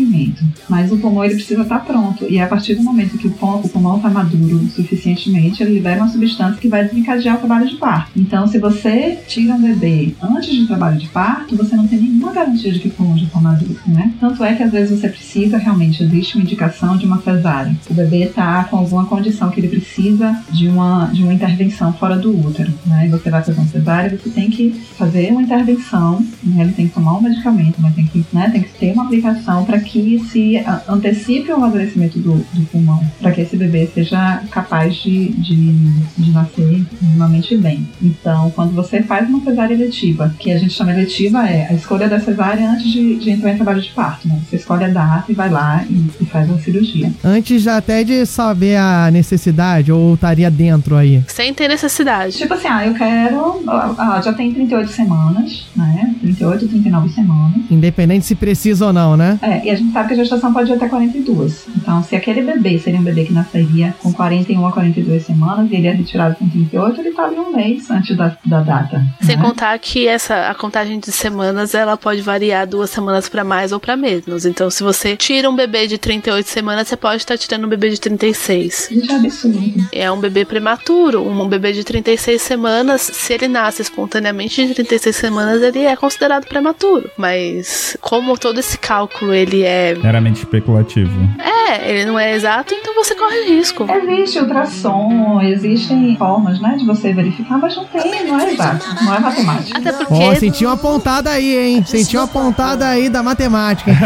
[0.69, 2.25] Mas o pulmão ele precisa estar pronto.
[2.29, 6.59] E a partir do momento que o pulmão está maduro suficientemente, ele libera uma substância
[6.59, 8.11] que vai desencadear o trabalho de parto.
[8.15, 12.31] Então, se você tira um bebê antes do trabalho de parto, você não tem nenhuma
[12.31, 14.13] garantia de que o pulmão já está maduro, né?
[14.19, 17.75] Tanto é que às vezes você precisa realmente, existe uma indicação de uma cesárea.
[17.89, 22.17] O bebê está com alguma condição que ele precisa de uma, de uma intervenção fora
[22.17, 23.07] do útero, né?
[23.07, 26.63] E você vai fazer uma cesárea, você tem que fazer uma intervenção, né?
[26.63, 28.49] Ele tem que tomar um medicamento, mas tem que, né?
[28.49, 33.31] Tem que ter uma aplicação para que se antecipe o amadurecimento do, do pulmão, para
[33.31, 35.73] que esse bebê seja capaz de, de,
[36.17, 37.87] de nascer minimamente bem.
[38.01, 42.07] Então, quando você faz uma cesárea eletiva, que a gente chama eletiva é a escolha
[42.07, 44.39] da cesárea antes de, de entrar em trabalho de parto, né?
[44.49, 47.11] Você escolhe a data e vai lá e, e faz a cirurgia.
[47.23, 51.23] Antes até de saber a necessidade, ou estaria dentro aí.
[51.27, 52.37] Sem ter necessidade.
[52.37, 53.63] Tipo assim, ah, eu quero.
[53.67, 56.15] Ah, já tem 38 semanas, né?
[56.21, 57.57] 38, 39 semanas.
[57.69, 59.39] Independente se precisa ou não, né?
[59.41, 61.67] É, e a gente sabe que a gestação pode ir até 42.
[61.77, 65.75] Então, se aquele bebê seria um bebê que nasceria com 41 a 42 semanas e
[65.75, 69.03] ele é retirado com 38, ele estava em um mês antes da, da data.
[69.21, 69.43] Sem né?
[69.43, 73.79] contar que essa a contagem de semanas ela pode variar duas semanas pra mais ou
[73.79, 74.45] pra menos.
[74.45, 77.89] Então, se você tira um bebê de 38 semanas, você pode estar tirando um bebê
[77.89, 78.91] de 36.
[78.91, 79.87] Isso é absurdo.
[79.91, 81.27] É um bebê prematuro.
[81.27, 86.47] Um bebê de 36 semanas, se ele nasce espontaneamente de 36 semanas, ele é considerado
[86.47, 87.09] prematuro.
[87.17, 91.11] Mas como todo esse cálculo ele é Meramente especulativo.
[91.39, 93.85] é, ele não é exato, então você corre risco.
[93.89, 99.13] Existe ultrassom, existem formas, né, de você verificar, mas não tem, não é exato, não
[99.15, 99.77] é matemática.
[99.79, 101.83] Até porque Ó, senti uma pontada aí, hein?
[101.85, 103.91] Senti uma pontada aí da matemática.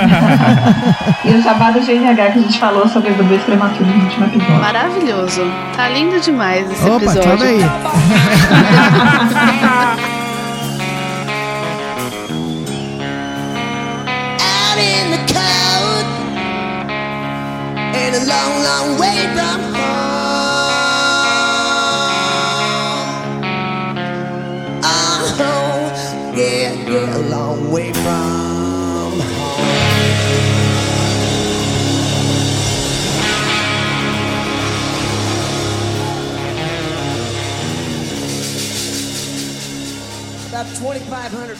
[1.26, 4.56] E o jabá do GNH que a gente falou sobre bebês prematuros no último episódio.
[4.56, 5.42] maravilhoso.
[5.76, 7.32] Tá lindo demais esse Opa, episódio.
[7.32, 7.60] sobe aí.
[18.08, 19.98] and a long, long way from home.
[25.40, 29.20] Oh, yeah, yeah, a long way from.
[40.48, 41.57] About 2,500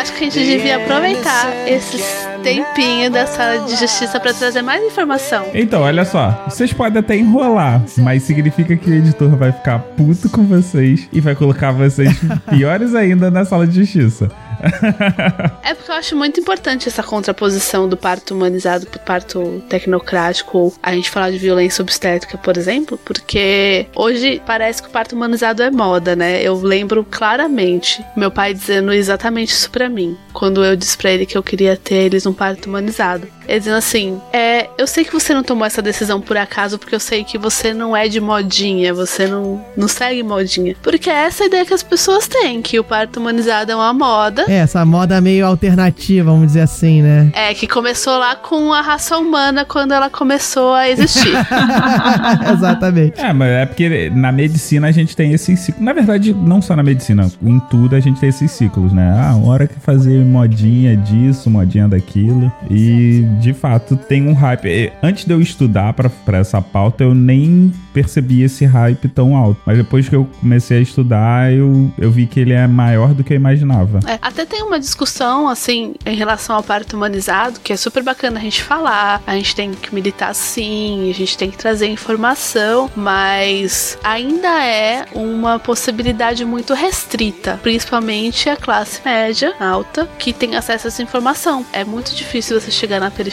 [0.00, 2.02] acho que a gente devia aproveitar esses
[2.42, 5.44] tempinhos da sala de justiça pra trazer mais informação.
[5.52, 6.46] Então, olha só.
[6.48, 11.20] Vocês podem até enrolar, mas significa que o editor vai ficar puto com vocês e
[11.20, 14.30] vai colocar vocês piores ainda na sala de justiça.
[15.62, 20.74] É porque eu acho muito importante essa contraposição do parto humanizado pro parto tecnocrático, ou
[20.82, 25.62] a gente falar de violência obstétrica, por exemplo, porque hoje parece que o parto humanizado
[25.62, 26.42] é moda, né?
[26.42, 31.26] Eu lembro claramente meu pai dizendo exatamente isso pra mim, quando eu disse pra ele
[31.26, 33.26] que eu queria ter eles um parto humanizado.
[33.50, 36.94] Ele dizendo assim: É, eu sei que você não tomou essa decisão por acaso, porque
[36.94, 40.76] eu sei que você não é de modinha, você não, não segue modinha.
[40.80, 43.92] Porque é essa a ideia que as pessoas têm, que o parto humanizado é uma
[43.92, 44.44] moda.
[44.46, 47.32] É, essa moda meio alternativa, vamos dizer assim, né?
[47.34, 51.32] É, que começou lá com a raça humana quando ela começou a existir.
[52.54, 53.20] Exatamente.
[53.20, 55.84] É, mas é porque na medicina a gente tem esses ciclos.
[55.84, 59.12] Na verdade, não só na medicina, em tudo a gente tem esses ciclos, né?
[59.18, 62.52] Ah, uma hora que fazer modinha disso, modinha daquilo.
[62.70, 64.92] E de fato tem um hype.
[65.02, 69.60] Antes de eu estudar pra essa pauta, eu nem percebi esse hype tão alto.
[69.66, 73.24] Mas depois que eu comecei a estudar, eu, eu vi que ele é maior do
[73.24, 74.00] que eu imaginava.
[74.06, 78.38] É, até tem uma discussão, assim, em relação ao parto humanizado, que é super bacana
[78.38, 79.22] a gente falar.
[79.26, 85.06] A gente tem que militar sim, a gente tem que trazer informação, mas ainda é
[85.14, 91.64] uma possibilidade muito restrita, principalmente a classe média, alta, que tem acesso a essa informação.
[91.72, 93.29] É muito difícil você chegar na periferia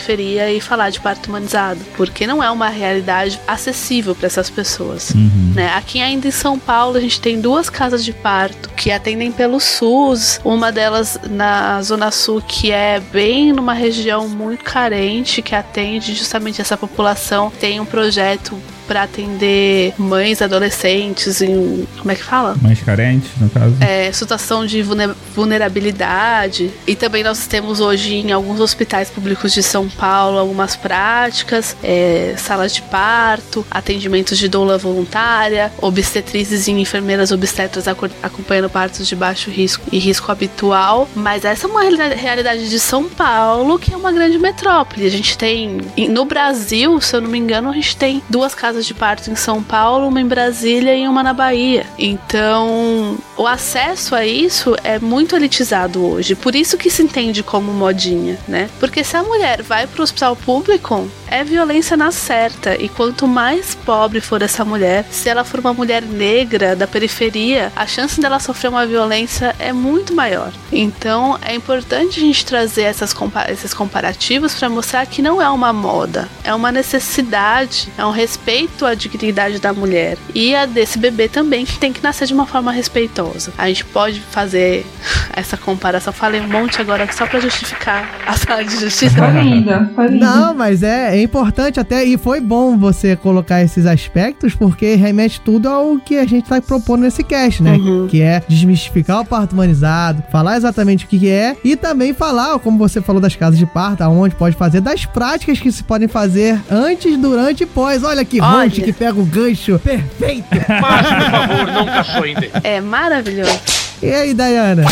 [0.50, 5.14] e falar de parto humanizado, porque não é uma realidade acessível para essas pessoas.
[5.56, 5.74] Né?
[5.74, 9.60] Aqui ainda em São Paulo a gente tem duas casas de parto que atendem pelo
[9.60, 16.14] SUS, uma delas na Zona Sul que é bem numa região muito carente que atende
[16.14, 17.52] justamente essa população.
[17.60, 18.58] Tem um projeto
[18.88, 22.56] para atender mães adolescentes em como é que fala?
[22.62, 23.76] Mais carente, no caso.
[23.82, 26.72] é, situação de vulne- vulnerabilidade.
[26.86, 32.36] E também nós temos hoje em alguns hospitais públicos de São Paulo algumas práticas, é,
[32.38, 39.16] salas de parto, atendimentos de doula voluntária, obstetrizes e enfermeiras obstetras aco- acompanhando partos de
[39.16, 41.08] baixo risco e risco habitual.
[41.16, 45.06] Mas essa é uma realidade- de São Paulo, que é uma grande metrópole.
[45.06, 45.80] A gente tem,
[46.10, 49.36] no Brasil, se eu não me engano, a gente tem duas casas de parto em
[49.36, 51.86] São Paulo, uma em Brasília e uma na Bahia.
[51.98, 56.36] Então, o acesso a isso é muito elitizado hoje.
[56.36, 58.70] Por isso que se entende como modinha, né?
[58.80, 62.76] Porque se a mulher vai pro hospital público, é violência na certa.
[62.82, 67.72] E quanto mais pobre for essa mulher, se ela for uma mulher negra da periferia,
[67.76, 70.52] a chance dela sofrer uma violência é muito maior.
[70.72, 75.50] Então, é importante a gente trazer essas compa- esses comparativos para mostrar que não é
[75.50, 80.66] uma moda, é uma necessidade, é um respeito respeito à dignidade da mulher e a
[80.66, 83.52] desse bebê também, que tem que nascer de uma forma respeitosa.
[83.58, 84.86] A gente pode fazer
[85.36, 86.14] essa comparação.
[86.14, 89.16] Falei um monte agora só pra justificar a sala de justiça.
[89.16, 90.26] Foi linda, foi linda.
[90.26, 95.42] Não, mas é, é importante até, e foi bom você colocar esses aspectos, porque remete
[95.42, 97.74] tudo ao que a gente tá propondo nesse cast, né?
[97.74, 98.08] Uhum.
[98.08, 102.60] Que é desmistificar o parto humanizado, falar exatamente o que que é, e também falar,
[102.60, 106.08] como você falou das casas de parto, aonde pode fazer, das práticas que se podem
[106.08, 108.04] fazer antes, durante e pós.
[108.04, 108.64] Olha que Olha.
[108.66, 110.48] ronte que pega o gancho perfeito.
[110.82, 113.60] Mas, por favor, não caçoe É maravilhoso.
[114.02, 114.84] E aí, Dayana?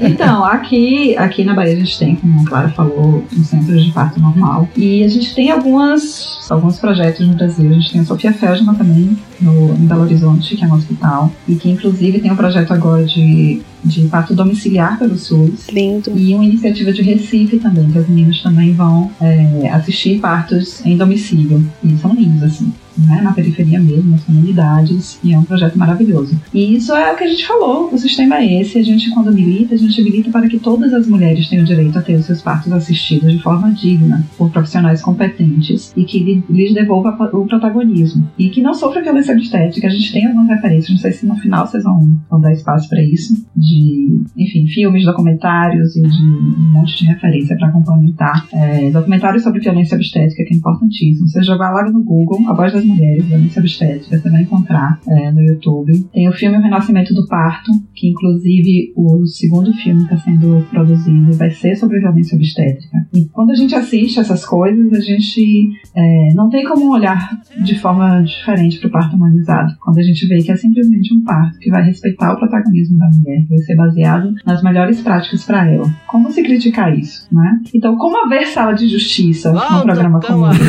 [0.00, 3.92] Então, aqui, aqui na Bahia a gente tem, como a Clara falou, um centro de
[3.92, 4.66] parto normal.
[4.74, 7.68] E a gente tem algumas, alguns projetos no Brasil.
[7.68, 11.30] A gente tem a Sofia Feldman também, no, em Belo Horizonte, que é um hospital.
[11.46, 15.68] E que inclusive tem um projeto agora de, de parto domiciliar pelo SUS.
[15.70, 16.10] Lindo.
[16.16, 20.96] E uma iniciativa de Recife também, que as meninas também vão é, assistir partos em
[20.96, 21.62] domicílio.
[21.84, 22.72] E são lindos, assim.
[22.98, 26.38] Né, na periferia mesmo, nas comunidades, e é um projeto maravilhoso.
[26.52, 29.32] E isso é o que a gente falou, o sistema é esse, a gente quando
[29.32, 32.42] milita, a gente milita para que todas as mulheres tenham direito a ter os seus
[32.42, 38.28] partos assistidos de forma digna, por profissionais competentes, e que lhe- lhes devolva o protagonismo.
[38.38, 41.36] E que não sofra violência obstétrica, a gente tem algumas referências, não sei se no
[41.36, 46.72] final vocês vão, vão dar espaço para isso, de, enfim, filmes, documentários e de um
[46.72, 48.46] monte de referência para complementar.
[48.52, 51.26] É, documentários sobre violência obstétrica, que é importantíssimo.
[51.28, 55.30] Você jogar lá no Google, A Voz das Mulheres, Violência Obstétrica, você vai encontrar é,
[55.30, 55.92] no YouTube.
[56.12, 61.30] Tem o filme O Renascimento do Parto, que inclusive o segundo filme está sendo produzido
[61.30, 62.98] e vai ser sobre violência obstétrica.
[63.14, 67.30] E quando a gente assiste essas coisas, a gente é, não tem como olhar
[67.62, 69.74] de forma diferente para o parto humanizado.
[69.80, 73.08] Quando a gente vê que é simplesmente um parto que vai respeitar o protagonismo da
[73.08, 75.88] mulher, que vai ser baseado nas melhores práticas para ela.
[76.06, 77.60] Como se criticar isso, né?
[77.74, 80.62] Então, como haver sala de justiça num programa como esse?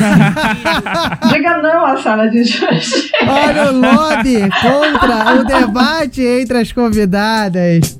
[1.34, 3.10] Diga não à sala de justiça.
[3.26, 7.98] Olha o lobby contra o debate entre as convidadas.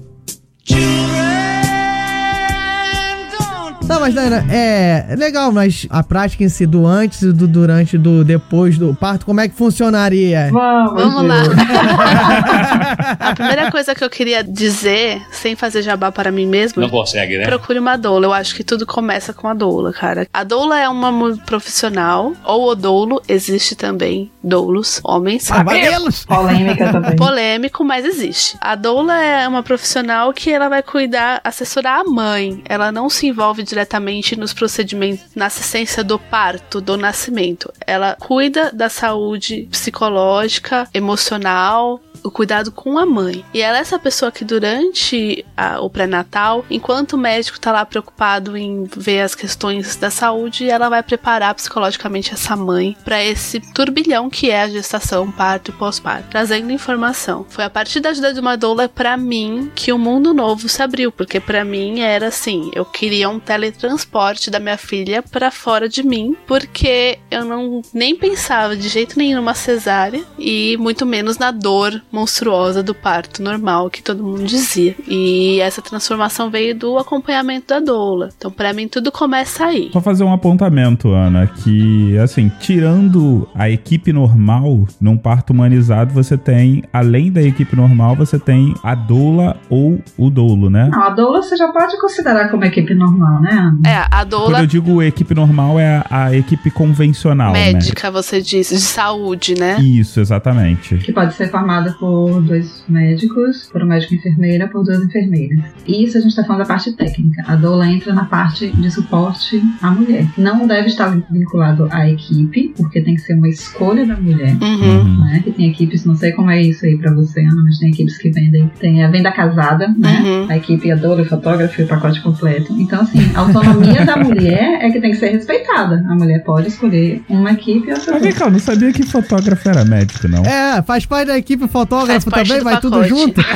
[3.88, 8.24] Não, mas Dana, é legal, mas a prática em si do antes do durante do
[8.24, 10.50] depois do parto, como é que funcionaria?
[10.52, 11.44] Vamos, Vamos lá.
[13.20, 17.38] A primeira coisa que eu queria dizer, sem fazer jabá para mim mesma, Não consegue,
[17.38, 17.46] né?
[17.46, 18.26] Procure uma doula.
[18.26, 20.28] Eu acho que tudo começa com a doula, cara.
[20.34, 25.48] A doula é uma profissional, ou o doulo, existe também doulos, homens.
[25.48, 26.26] Cavaleiros!
[26.26, 27.16] Polêmica também.
[27.16, 28.58] Polêmico, mas existe.
[28.62, 32.62] A doula é uma profissional que ela vai cuidar, assessorar a mãe.
[32.66, 37.72] Ela não se envolve diretamente nos procedimentos, na assistência do parto, do nascimento.
[37.86, 43.44] Ela cuida da saúde psicológica, emocional, o cuidado com a mãe.
[43.54, 47.86] E ela é essa pessoa que durante a- o pré-natal, enquanto o médico tá lá
[47.86, 53.60] preocupado em ver as questões da saúde, ela vai preparar psicologicamente essa mãe para esse
[53.74, 57.46] turbilhão que é a gestação, parto e pós-parto, trazendo informação.
[57.50, 60.82] Foi a partir da ajuda de uma doula para mim que o mundo novo se
[60.82, 65.88] abriu, porque para mim era assim, eu queria um teletransporte da minha filha para fora
[65.88, 71.38] de mim, porque eu não nem pensava de jeito nenhum numa cesárea e muito menos
[71.38, 74.96] na dor monstruosa do parto normal que todo mundo dizia.
[75.08, 78.30] E essa transformação veio do acompanhamento da doula.
[78.38, 79.90] Então, para mim, tudo começa aí.
[79.92, 86.38] Só fazer um apontamento, Ana, que assim, tirando a equipe normal, num parto humanizado, você
[86.38, 90.90] tem, além da equipe normal, você tem a doula ou o doulo, né?
[90.92, 93.80] Não, a doula você já pode considerar como equipe normal, né, Ana?
[93.86, 97.74] É, a Quando doula eu digo equipe normal, é a, a equipe convencional, né?
[97.74, 99.80] médica, você disse, de saúde, né?
[99.80, 100.98] Isso, exatamente.
[100.98, 105.60] Que pode ser formada por dois médicos, por um médico e enfermeira, por duas enfermeiras.
[105.88, 107.44] E isso a gente está falando da parte técnica.
[107.48, 110.28] A doula entra na parte de suporte à mulher.
[110.38, 114.56] Não deve estar vinculado à equipe, porque tem que ser uma escolha da mulher.
[114.62, 115.20] Uhum.
[115.26, 115.42] Né?
[115.44, 118.18] Que tem equipes, não sei como é isso aí pra você, Ana, mas tem equipes
[118.18, 120.22] que vendem, tem a venda casada, né?
[120.24, 120.48] Uhum.
[120.50, 122.74] A equipe, a doula, o fotógrafo e o pacote completo.
[122.74, 126.04] Então, assim, a autonomia da mulher é que tem que ser respeitada.
[126.10, 128.14] A mulher pode escolher uma equipe ou outra.
[128.14, 130.44] Mas vem cá, eu não sabia que fotógrafo era médico, não.
[130.44, 133.42] É, faz parte da equipe fotógrafo também, vai tudo junto.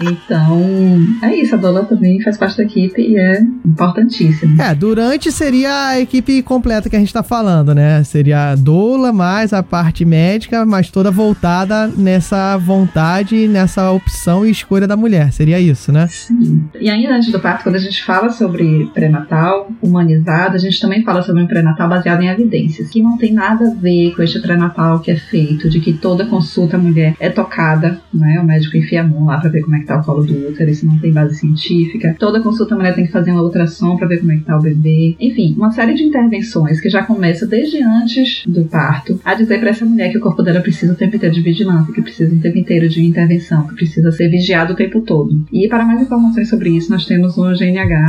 [0.00, 1.54] Então, é isso.
[1.54, 4.60] A doula também faz parte da equipe e é importantíssimo.
[4.60, 8.02] É, durante seria a equipe completa que a gente tá falando, né?
[8.04, 14.50] Seria a doula mais a parte médica, mas toda voltada nessa vontade, nessa opção e
[14.50, 15.32] escolha da mulher.
[15.32, 16.06] Seria isso, né?
[16.08, 16.64] Sim.
[16.80, 21.02] E ainda antes do parto, quando a gente fala sobre pré-natal humanizado, a gente também
[21.02, 24.40] fala sobre um pré-natal baseado em evidências, que não tem nada a ver com este
[24.40, 28.38] pré-natal que é feito, de que toda consulta mulher é tocada, né?
[28.40, 30.48] O médico enfia a mão lá pra ver como é que tá o colo do
[30.48, 32.16] útero, isso não tem base científica.
[32.18, 34.62] Toda consulta mulher tem que fazer uma ultrassom pra ver como é que tá o
[34.62, 35.16] bebê.
[35.20, 39.70] Enfim, uma série de intervenções que já começa desde antes do parto, a dizer para
[39.70, 42.38] essa mulher que o corpo dela precisa o tempo inteiro de vigilância, que precisa o
[42.38, 45.44] tempo inteiro de intervenção, que precisa ser vigiado o tempo todo.
[45.52, 47.54] E para mais informações sobre isso, nós temos o
[47.84, 48.06] GNH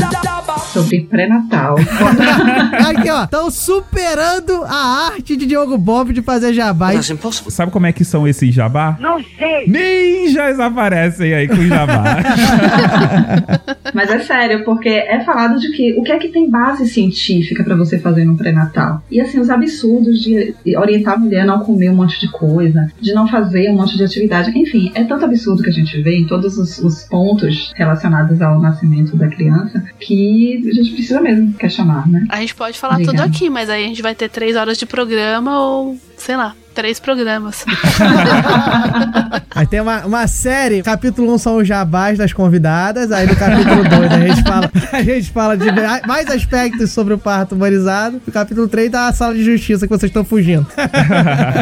[0.73, 1.75] sobre pré-natal.
[2.87, 3.23] Aqui, ó.
[3.23, 6.93] Estão superando a arte de Diogo Bob de fazer jabá.
[6.93, 8.97] E- Sabe como é que são esses jabá?
[8.99, 9.67] Não sei.
[9.67, 12.17] Ninjas aparecem aí com jabá.
[13.93, 17.63] Mas é sério, porque é falado de que o que é que tem base científica
[17.63, 19.01] pra você fazer no pré-natal?
[19.09, 22.87] E assim, os absurdos de orientar a mulher a não comer um monte de coisa,
[23.01, 26.17] de não fazer um monte de atividade, enfim, é tanto absurdo que a gente vê
[26.17, 29.56] em todos os, os pontos relacionados ao nascimento da criança
[29.99, 32.25] que a gente precisa mesmo questionar, né?
[32.29, 33.11] A gente pode falar Diga.
[33.11, 36.55] tudo aqui, mas aí a gente vai ter três horas de programa ou, sei lá,
[36.77, 37.65] três programas.
[39.49, 43.83] Aí tem uma, uma série, capítulo 1 são os jabás das convidadas, aí no capítulo
[43.83, 45.65] 2 a gente fala, a gente fala de
[46.05, 49.89] mais aspectos sobre o parto humanizado, no capítulo 3 tá a sala de justiça que
[49.89, 50.67] vocês estão fugindo.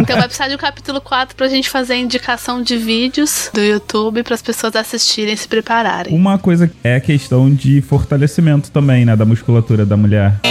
[0.01, 3.61] Então vai precisar de um capítulo 4 pra gente fazer a indicação de vídeos do
[3.61, 6.13] YouTube para as pessoas assistirem e se prepararem.
[6.13, 10.41] Uma coisa é a questão de fortalecimento também, né, da musculatura da mulher.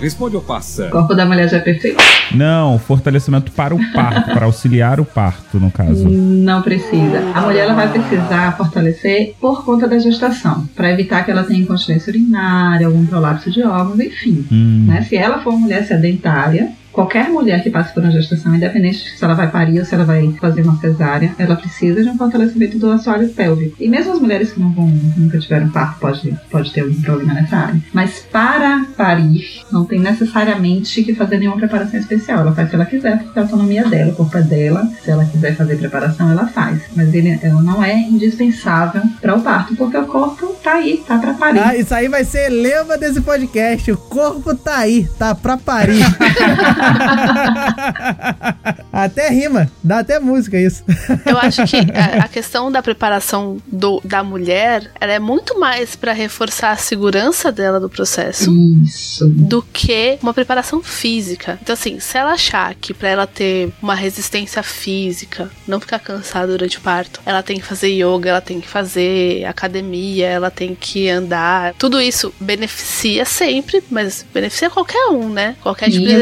[0.00, 0.86] Responde ou passa?
[0.86, 2.02] O corpo da mulher já é perfeito.
[2.34, 6.08] Não, fortalecimento para o parto, para auxiliar o parto, no caso.
[6.08, 7.20] Não precisa.
[7.34, 11.60] A mulher ela vai precisar fortalecer por conta da gestação, para evitar que ela tenha
[11.60, 14.46] incontinência urinária, algum prolapso de órgãos, enfim.
[14.50, 14.86] Hum.
[14.88, 15.02] Né?
[15.02, 19.22] Se ela for uma mulher sedentária, qualquer mulher que passe por uma gestação, independente se
[19.22, 22.78] ela vai parir ou se ela vai fazer uma cesárea, ela precisa de um fortalecimento
[22.78, 23.76] do assoalho pélvico.
[23.78, 27.34] E mesmo as mulheres que não vão, nunca tiveram parto, pode, pode ter algum problema
[27.34, 27.80] nessa área.
[27.92, 32.40] Mas para parir, não tem necessariamente que fazer nenhuma preparação especial.
[32.40, 34.90] Ela faz se ela quiser, porque é a autonomia dela, o corpo é dela.
[35.04, 36.80] Se ela quiser fazer preparação, ela faz.
[36.96, 41.18] Mas ele, ela não é indispensável para o parto, porque o corpo tá aí, tá
[41.18, 41.58] para parir.
[41.58, 43.92] Ah, isso aí vai ser lema desse podcast.
[43.92, 46.00] O corpo tá aí, tá pra parir.
[48.92, 50.84] até rima, dá até música isso.
[51.26, 55.96] Eu acho que a, a questão da preparação do- da mulher, ela é muito mais
[55.96, 58.52] pra reforçar a segurança dela do processo
[58.84, 59.28] Isso.
[59.28, 61.58] do que uma preparação física.
[61.62, 66.46] Então assim, se ela achar que pra ela ter uma resistência física, não ficar cansada
[66.48, 70.74] durante o parto, ela tem que fazer yoga, ela tem que fazer academia, ela tem
[70.74, 71.74] que andar.
[71.74, 75.56] Tudo isso beneficia sempre, mas beneficia qualquer um, né?
[75.62, 76.14] Qualquer tipo de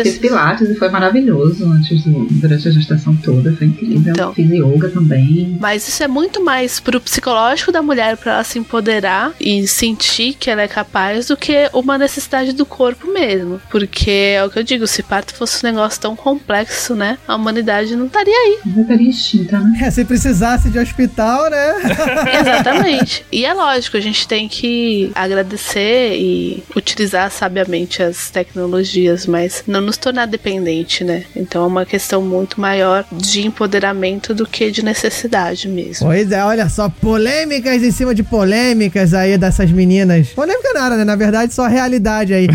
[0.55, 4.13] pilates e foi maravilhoso antes do, durante a gestação toda, foi incrível.
[4.13, 4.35] Então.
[4.35, 5.57] Fiz yoga também.
[5.61, 10.35] Mas isso é muito mais pro psicológico da mulher pra ela se empoderar e sentir
[10.35, 13.61] que ela é capaz do que uma necessidade do corpo mesmo.
[13.71, 17.19] Porque é o que eu digo, se parto fosse um negócio tão complexo, né?
[17.27, 18.59] A humanidade não estaria aí.
[18.77, 19.79] Eu estaria extinta, né?
[19.83, 21.75] É, se precisasse de hospital, né?
[22.41, 23.25] Exatamente.
[23.31, 29.81] E é lógico, a gente tem que agradecer e utilizar sabiamente as tecnologias, mas não
[29.81, 31.25] nos tornar dependente, né?
[31.35, 36.07] Então é uma questão muito maior de empoderamento do que de necessidade mesmo.
[36.07, 40.29] Pois é, olha só, polêmicas em cima de polêmicas aí dessas meninas.
[40.29, 41.05] Polêmica nada, né?
[41.05, 42.47] Na verdade, só realidade aí.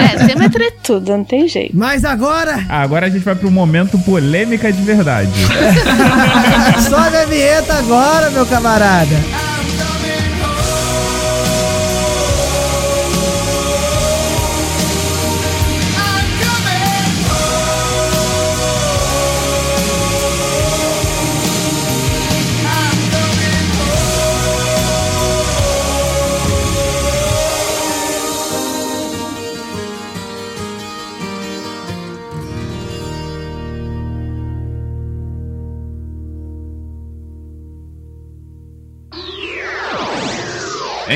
[0.00, 1.76] É, tema é tretudo, não tem jeito.
[1.76, 5.30] Mas agora, agora a gente vai pro momento polêmica de verdade.
[6.88, 9.49] sobe a vinheta agora, meu camarada.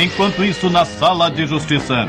[0.04, 2.06] Enquanto isso, na sala de justiça.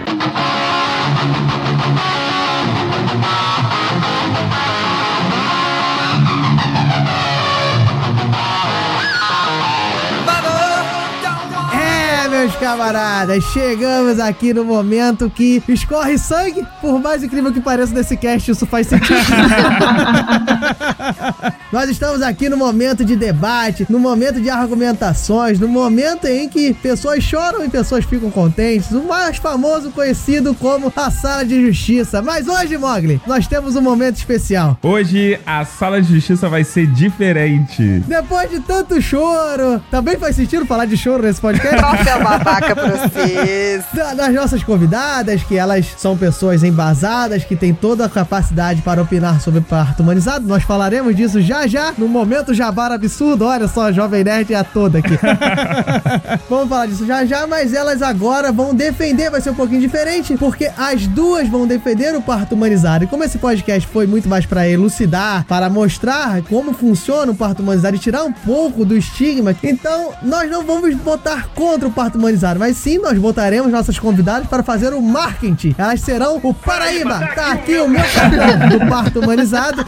[12.55, 16.65] Meus camaradas, chegamos aqui no momento que escorre sangue.
[16.81, 19.15] Por mais incrível que pareça nesse cast, isso faz sentido.
[21.71, 26.73] Nós estamos aqui no momento de debate, no momento de argumentações, no momento em que
[26.73, 28.91] pessoas choram e pessoas ficam contentes.
[28.91, 32.21] O mais famoso conhecido como a sala de justiça.
[32.21, 34.77] Mas hoje, Mogli, nós temos um momento especial.
[34.81, 38.03] Hoje a sala de justiça vai ser diferente.
[38.07, 41.77] Depois de tanto choro, também faz sentido falar de choro nesse podcast?
[41.77, 42.45] Troféu babaca.
[42.45, 43.83] babaca pra vocês.
[43.93, 49.01] Da- Das nossas convidadas, que elas são pessoas embasadas, que têm toda a capacidade para
[49.01, 50.47] opinar sobre parto humanizado.
[50.47, 53.45] Nós falaremos disso já já, no momento Jabara Absurdo.
[53.45, 55.17] Olha só, a Jovem Nerd é a toda aqui.
[56.49, 60.35] Vamos falar disso já já, mas elas agora vão defender, vai ser um pouquinho diferente,
[60.37, 63.03] porque as duas vão defender o parto humanizado.
[63.03, 67.61] E como esse podcast foi muito mais para elucidar, para mostrar como funciona o parto
[67.61, 72.17] humanizado e tirar um pouco do estigma, então nós não vamos votar contra o parto
[72.17, 75.75] humanizado, mas sim nós votaremos nossas convidadas para fazer o marketing.
[75.77, 77.19] Elas serão o Paraíba.
[77.36, 79.86] Tá aqui o meu cartão do parto humanizado.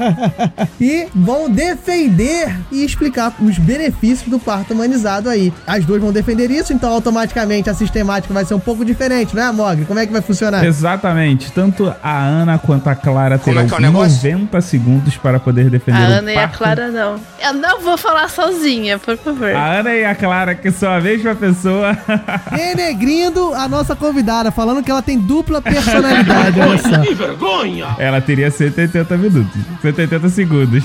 [0.80, 5.52] e vão defender e explicar os benefícios do parto humanizado aí.
[5.66, 9.42] As duas vão defender isso, então automaticamente a sistemática vai ser um pouco diferente, não
[9.42, 9.84] é, Mogli?
[9.84, 10.64] Como é que vai funcionar?
[10.64, 11.50] Exatamente.
[11.52, 14.30] Tanto a Ana quanto a Clara terão é que é negócio?
[14.30, 16.58] 90 segundos para poder A defender o Ana e a parto.
[16.58, 17.20] Clara não.
[17.42, 19.54] Eu não vou falar sozinha, por favor.
[19.54, 21.69] A Ana e a Clara, que são a mesma pessoa.
[22.54, 26.60] Denegrindo a nossa convidada, falando que ela tem dupla personalidade.
[26.60, 27.00] olha só.
[27.00, 27.96] Que vergonha!
[27.98, 29.60] Ela teria 180 minutos.
[29.82, 30.84] 180 segundos.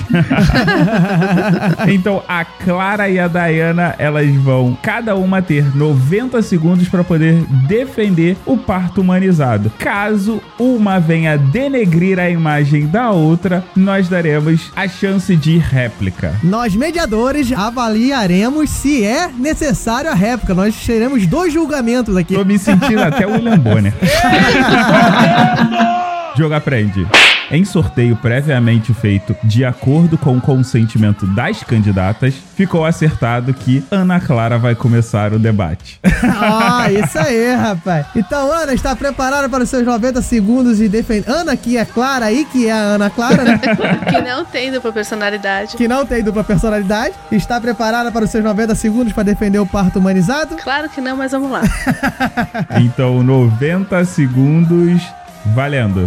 [1.87, 7.43] então, a Clara e a Diana, elas vão cada uma ter 90 segundos para poder
[7.67, 9.71] defender o parto humanizado.
[9.77, 16.35] Caso uma venha denegrir a imagem da outra, nós daremos a chance de réplica.
[16.43, 20.53] Nós, mediadores, avaliaremos se é necessário a réplica.
[20.53, 22.35] Nós teremos dois julgamentos aqui.
[22.35, 23.93] Tô me sentindo até o William Bonner.
[26.35, 27.07] Jogo aprende.
[27.55, 34.19] Em sorteio previamente feito de acordo com o consentimento das candidatas, ficou acertado que Ana
[34.19, 35.97] Clara vai começar o debate.
[36.21, 38.07] Ah, isso aí, rapaz.
[38.13, 41.31] Então, Ana, está preparada para os seus 90 segundos e defender.
[41.31, 43.61] Ana, que é Clara aí, que é a Ana Clara, né?
[44.11, 45.77] Que não tem dupla personalidade.
[45.77, 47.15] que não tem dupla personalidade.
[47.31, 50.57] Está preparada para os seus 90 segundos para defender o parto humanizado?
[50.57, 51.61] Claro que não, mas vamos lá.
[52.81, 55.01] Então, 90 segundos
[55.53, 56.05] valendo.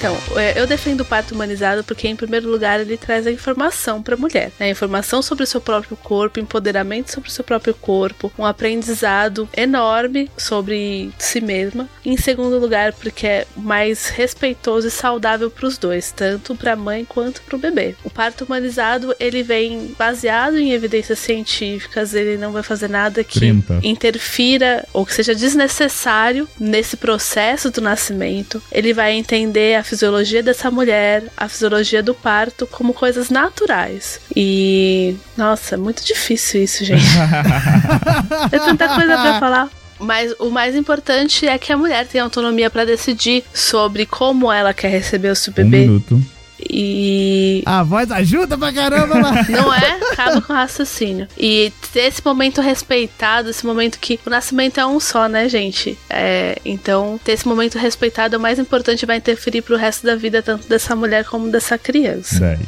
[0.00, 4.02] Então, é, eu defendo o parto humanizado porque, em primeiro lugar, ele traz a informação
[4.02, 4.50] para a mulher.
[4.58, 4.70] Né?
[4.70, 10.30] Informação sobre o seu próprio corpo, empoderamento sobre o seu próprio corpo, um aprendizado enorme
[10.38, 11.86] sobre si mesma.
[12.02, 16.76] Em segundo lugar, porque é mais respeitoso e saudável para os dois, tanto para a
[16.76, 17.94] mãe quanto para o bebê.
[18.02, 23.38] O parto humanizado, ele vem baseado em evidências científicas, ele não vai fazer nada que
[23.38, 23.80] 30.
[23.82, 28.62] interfira ou que seja desnecessário nesse processo do nascimento.
[28.72, 34.20] Ele vai entender a fisiologia dessa mulher, a fisiologia do parto como coisas naturais.
[34.36, 37.02] E nossa, é muito difícil isso, gente.
[38.52, 39.68] é tanta coisa pra falar.
[39.98, 44.72] Mas o mais importante é que a mulher tem autonomia pra decidir sobre como ela
[44.72, 45.80] quer receber o seu Um bebê.
[45.80, 46.22] minuto.
[46.72, 49.32] E A voz ajuda pra caramba lá.
[49.50, 49.98] não é?
[50.12, 51.26] Acaba com o raciocínio.
[51.38, 55.98] E ter esse momento respeitado, esse momento que o nascimento é um só, né, gente?
[56.08, 60.06] É, então, ter esse momento respeitado é o mais importante e vai interferir pro resto
[60.06, 62.38] da vida, tanto dessa mulher como dessa criança.
[62.38, 62.60] 10.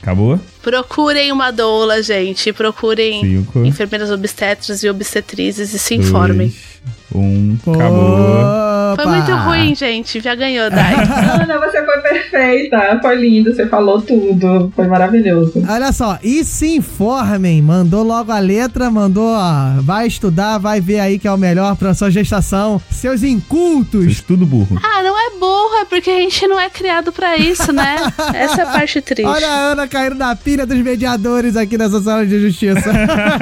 [0.00, 0.40] Acabou?
[0.62, 2.52] Procurem uma doula, gente.
[2.52, 3.64] Procurem Cinco.
[3.64, 6.54] enfermeiras obstetras e obstetrizes e se informem.
[7.14, 7.56] Um.
[7.60, 8.96] Acabou.
[8.96, 10.20] Foi muito ruim, gente.
[10.20, 10.94] Já ganhou, Dai.
[11.42, 12.98] Ana, você foi perfeita.
[13.00, 14.72] Foi lindo, você falou tudo.
[14.74, 15.62] Foi maravilhoso.
[15.68, 17.62] Olha só, e se informem.
[17.62, 21.76] Mandou logo a letra, mandou, ó, vai estudar, vai ver aí que é o melhor
[21.76, 22.80] pra sua gestação.
[22.90, 24.04] Seus incultos.
[24.04, 24.78] Vocês tudo burro.
[24.82, 27.96] ah, não é burro, é porque a gente não é criado pra isso, né?
[28.34, 29.24] Essa é a parte triste.
[29.24, 32.90] Olha a Ana caindo na pilha dos mediadores aqui nessa sala de justiça.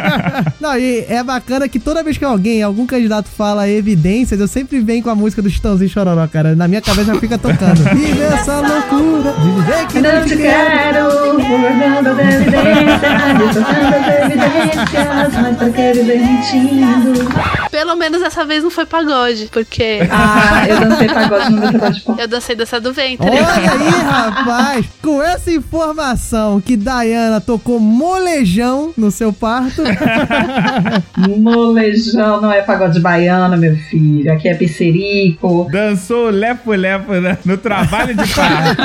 [0.61, 4.81] Não, e é bacana que toda vez que alguém, algum candidato fala evidências, eu sempre
[4.81, 6.55] venho com a música do Chitãozinho Chororó, cara.
[6.55, 7.83] Na minha cabeça já fica tocando.
[7.95, 11.07] Vive essa loucura de dizer que não te quero.
[11.47, 13.01] guardando as evidências,
[13.39, 17.27] distorcendo as evidências, mas pra que viver mentindo?
[17.71, 20.01] Pelo menos dessa vez não foi pagode, porque.
[20.11, 22.17] Ah, eu dancei pagode no meu de pau.
[22.19, 23.29] Eu dancei dessa do ventre.
[23.29, 24.87] Olha aí, rapaz!
[25.03, 29.83] Com essa informação que Diana tocou molejão no seu parto,
[31.39, 34.33] Molejão não é pagode baiano, meu filho.
[34.33, 35.69] Aqui é pisserico.
[35.71, 37.37] Dançou lepo-lepo né?
[37.45, 38.83] no trabalho de parto.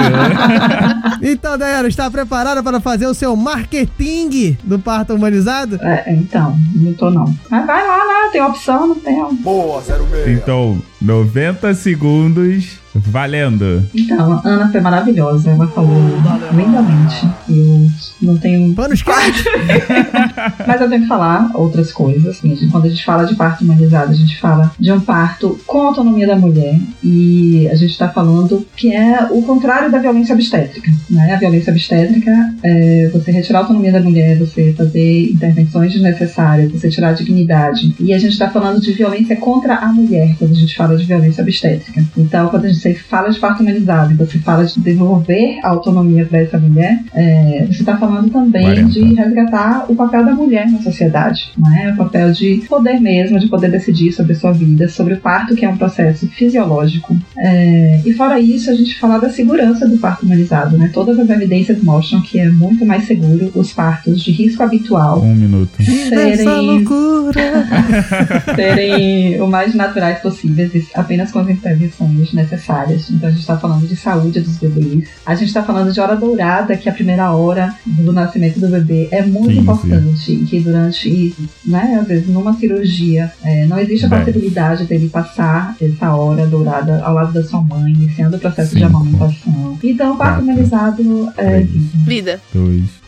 [1.24, 5.80] então, Diana, está preparada para fazer o seu marketing do parto humanizado?
[5.82, 7.34] É, então, não tô não.
[7.50, 9.22] Mas vai lá, lá, tem opção, não tem.
[9.36, 10.28] Boa, 06.
[10.28, 13.84] então, 90 segundos Valendo.
[13.94, 15.52] Então, a Ana foi maravilhosa.
[15.52, 16.02] Ela falou
[16.54, 17.28] lindamente.
[17.50, 17.88] Eu
[18.22, 18.74] não tenho.
[18.74, 19.46] Panos quentes!
[20.68, 22.38] Mas eu tenho que falar outras coisas.
[22.38, 25.82] Assim, quando a gente fala de parto humanizado, a gente fala de um parto com
[25.82, 26.80] autonomia da mulher.
[27.04, 30.92] E a gente está falando que é o contrário da violência obstétrica.
[31.10, 31.34] Né?
[31.34, 32.32] A violência obstétrica
[32.64, 37.96] é você retirar a autonomia da mulher, você fazer intervenções desnecessárias, você tirar a dignidade.
[38.00, 41.06] E a gente está falando de violência contra a mulher quando a gente fala de
[41.06, 42.04] violência obstétrica.
[42.18, 46.26] Então, quando a gente fala de parto humanizado e você fala de devolver a autonomia
[46.26, 48.90] para essa mulher, é, você está falando também 40.
[48.90, 51.92] de resgatar o papel da mulher na sociedade, né?
[51.94, 55.56] O papel de poder mesmo, de poder decidir sobre a sua vida, sobre o parto,
[55.56, 57.18] que é um processo fisiológico.
[57.38, 60.90] É, e fora isso, a gente fala da segurança do parto humanizado, né?
[60.94, 65.36] Todas as evidências mostram que é muito mais seguro os partos de risco habitual Um
[65.36, 65.72] minuto.
[65.84, 67.68] Serem, loucura!
[68.56, 72.71] serem o mais naturais possíveis, apenas com as intervenções necessárias.
[73.10, 75.10] Então a gente está falando de saúde dos bebês.
[75.26, 78.68] A gente está falando de hora dourada, que é a primeira hora do nascimento do
[78.68, 79.60] bebê é muito 15.
[79.60, 80.32] importante.
[80.34, 85.76] E que durante, né, às vezes numa cirurgia, é, não existe a possibilidade dele passar
[85.82, 88.98] essa hora dourada ao lado da sua mãe, iniciando o processo de Cinco.
[88.98, 89.78] amamentação.
[89.84, 91.66] Então o parto humanizado é.
[92.06, 92.42] Vida.
[92.54, 93.01] Dois.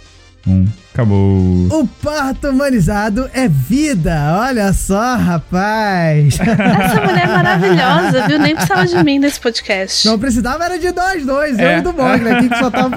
[0.45, 0.67] Um.
[0.93, 1.67] Acabou.
[1.71, 4.37] O parto humanizado é vida.
[4.37, 6.37] Olha só, rapaz.
[6.39, 8.37] Essa mulher é maravilhosa, viu?
[8.37, 10.07] Nem precisava de mim nesse podcast.
[10.07, 11.57] Não precisava, era de nós dois.
[11.57, 11.75] É.
[11.75, 12.95] Eu e do Mogli aqui que só tava.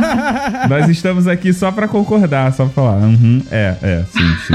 [0.70, 3.02] Nós estamos aqui só pra concordar, só pra falar.
[3.02, 4.54] Uhum, é, é, sim, sim.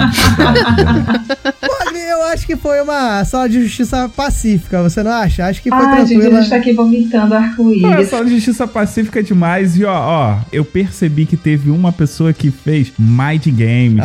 [1.62, 5.46] Mogli, eu acho que foi uma sala de justiça pacífica, você não acha?
[5.46, 6.42] Acho que foi Ai, gente, a tranquila.
[6.42, 8.10] gente tá aqui vomitando arco-íris.
[8.10, 9.78] só de justiça pacífica é demais.
[9.78, 14.04] E ó, ó, eu percebi que teve uma pessoa que fez Mind Games.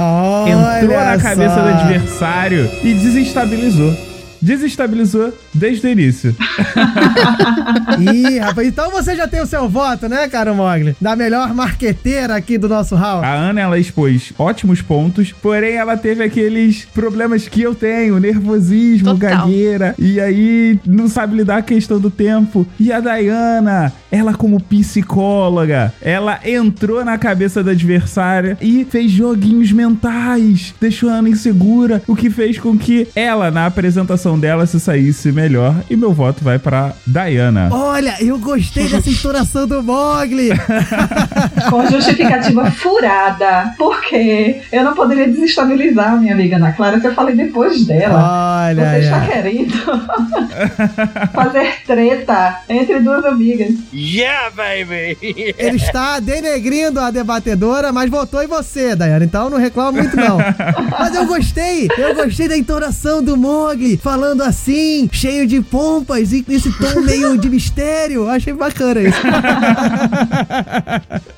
[0.80, 1.62] entrou na cabeça só.
[1.62, 3.94] do adversário e desestabilizou.
[4.40, 6.36] Desestabilizou desde o início.
[7.98, 10.96] Ih, rapaz, então você já tem o seu voto, né, cara Mogli?
[11.00, 13.22] Da melhor marqueteira aqui do nosso hall.
[13.22, 19.14] A Ana, ela expôs ótimos pontos, porém ela teve aqueles problemas que eu tenho, nervosismo,
[19.14, 19.46] Total.
[19.46, 22.66] gagueira, e aí não sabe lidar com a questão do tempo.
[22.78, 29.72] E a Dayana, ela como psicóloga, ela entrou na cabeça da adversária e fez joguinhos
[29.72, 34.78] mentais, deixou a Ana insegura, o que fez com que ela, na apresentação dela, se
[34.78, 35.45] saísse melhor.
[35.88, 37.68] E meu voto vai pra Dayana.
[37.70, 40.50] Olha, eu gostei dessa entonação do Mogli.
[41.70, 43.74] Com justificativa furada.
[43.78, 48.66] Porque eu não poderia desestabilizar a minha amiga Ana Clara se eu falei depois dela.
[48.68, 49.26] Olha, Você está olha.
[49.26, 49.72] querendo
[51.32, 53.74] fazer treta entre duas amigas.
[53.92, 55.16] Yeah, baby!
[55.58, 59.24] Ele está denegrindo a debatedora, mas votou em você, Dayana.
[59.24, 60.38] Então não reclama muito, não.
[60.98, 61.88] Mas eu gostei.
[61.98, 67.36] Eu gostei da entonação do Mogli, falando assim, cheio de pompas e esse tom meio
[67.36, 68.28] de mistério.
[68.28, 69.18] Achei bacana isso.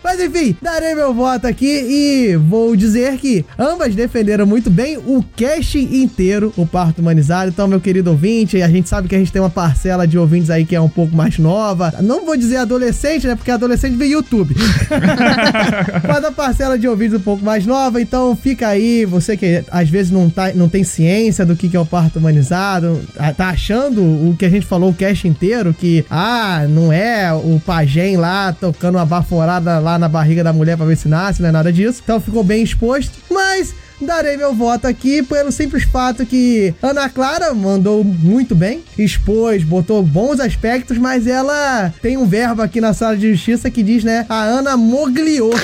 [0.04, 5.24] Mas enfim, darei meu voto aqui e vou dizer que ambas defenderam muito bem o
[5.34, 7.50] cast inteiro, o parto humanizado.
[7.50, 10.50] Então, meu querido ouvinte, a gente sabe que a gente tem uma parcela de ouvintes
[10.50, 11.94] aí que é um pouco mais nova.
[12.02, 13.34] Não vou dizer adolescente, né?
[13.34, 14.54] Porque adolescente vê YouTube.
[16.06, 19.88] Mas a parcela de ouvintes um pouco mais nova, então fica aí, você que às
[19.88, 23.00] vezes não, tá, não tem ciência do que, que é o parto humanizado,
[23.36, 27.60] tá achando o que a gente falou o cast inteiro, que, ah, não é o
[27.64, 31.48] pajem lá tocando uma baforada lá na barriga da mulher pra ver se nasce, não
[31.48, 32.00] é nada disso.
[32.04, 37.52] Então ficou bem exposto, mas darei meu voto aqui pelo simples fato que Ana Clara
[37.54, 43.16] mandou muito bem, expôs, botou bons aspectos, mas ela tem um verbo aqui na sala
[43.16, 44.24] de justiça que diz, né?
[44.28, 45.52] A Ana mogliou.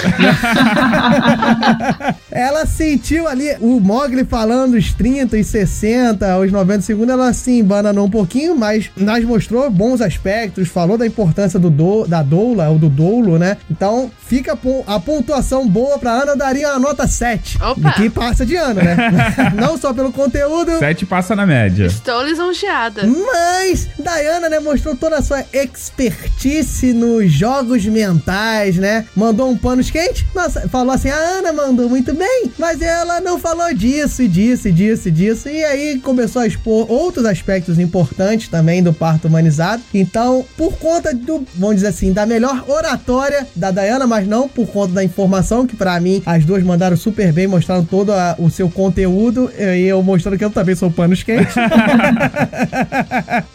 [2.30, 7.52] ela sentiu ali o Mogli falando os 30, os 60, os 90 segundos, ela se
[7.52, 12.68] embananou um pouquinho, mas nos mostrou bons aspectos, falou da importância do do, da doula,
[12.68, 13.56] ou do doulo, né?
[13.70, 17.58] Então, fica a pon- a pontuação boa pra Ana, eu daria a nota 7.
[17.62, 17.92] Opa.
[17.92, 18.96] Que passa de ano, né?
[19.54, 21.86] Não só pelo conteúdo, Sete passa na média.
[21.86, 23.02] Estou lisonjeada.
[23.06, 29.04] mas Diana, né, mostrou toda a sua expertise nos jogos mentais, né?
[29.14, 30.26] Mandou um panos quente.
[30.34, 34.68] Nossa, falou assim: a Ana mandou muito bem, mas ela não falou disso e disso
[34.68, 35.48] e disso e disso.
[35.48, 39.82] E aí começou a expor outros aspectos importantes também do parto humanizado.
[39.92, 44.66] Então, por conta do, vamos dizer assim, da melhor oratória da Diana, mas não por
[44.66, 48.48] conta da informação, que pra mim as duas mandaram super bem, mostraram todo a- o
[48.50, 49.50] seu conteúdo.
[49.58, 51.54] E eu mostrando que eu também sou panos quentes.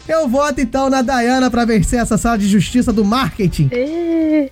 [0.08, 3.70] Eu voto então na Dayana pra vencer essa sala de justiça do marketing.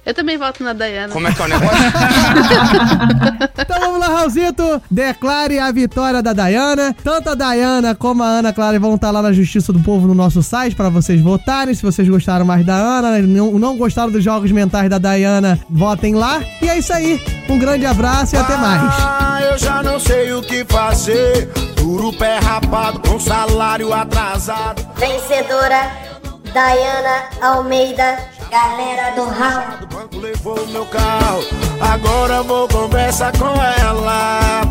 [0.05, 1.13] Eu também voto na Dayana.
[1.13, 1.79] Como é que é o negócio?
[3.61, 6.95] Então vamos lá Raulzito, declare a vitória da Dayana.
[7.05, 10.15] Tanto a Dayana como a Ana Clara vão estar lá na Justiça do Povo no
[10.15, 11.75] nosso site para vocês votarem.
[11.75, 16.15] Se vocês gostaram mais da Ana, não, não gostaram dos jogos mentais da Dayana, votem
[16.15, 16.41] lá.
[16.63, 17.21] E é isso aí.
[17.49, 18.83] Um grande abraço e até mais.
[18.99, 21.47] Ah, eu já não sei o que fazer.
[21.75, 24.87] Duro pé rapado com salário atrasado.
[24.95, 25.91] Vencedora,
[26.55, 28.17] Dayana Almeida,
[28.49, 29.65] galera do Raul.
[29.83, 31.43] O banco levou meu carro.
[31.81, 34.63] Agora vou conversar com ela.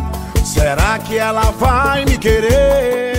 [0.42, 3.17] Será que ela vai me querer?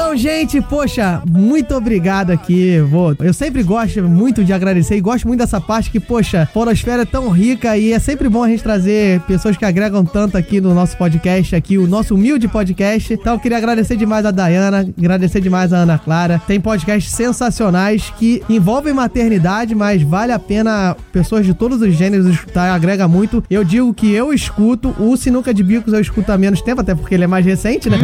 [0.00, 2.78] Então, gente, poxa, muito obrigado aqui.
[2.82, 6.46] Vou, eu sempre gosto muito de agradecer e gosto muito dessa parte que, poxa, a
[6.46, 10.38] Porosfera é tão rica e é sempre bom a gente trazer pessoas que agregam tanto
[10.38, 13.12] aqui no nosso podcast, aqui, o nosso humilde podcast.
[13.12, 16.40] Então, eu queria agradecer demais a Dayana, agradecer demais a Ana Clara.
[16.46, 22.28] Tem podcasts sensacionais que envolvem maternidade, mas vale a pena pessoas de todos os gêneros
[22.28, 23.42] escutar, agrega muito.
[23.50, 26.94] Eu digo que eu escuto, o Sinuca de Bicos eu escuto há menos tempo, até
[26.94, 27.98] porque ele é mais recente, né?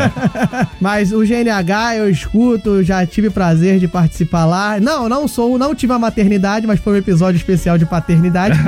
[0.80, 4.80] Mas o GNH eu escuto, já tive prazer de participar lá.
[4.80, 8.58] Não, não sou, não tive a maternidade, mas foi um episódio especial de paternidade.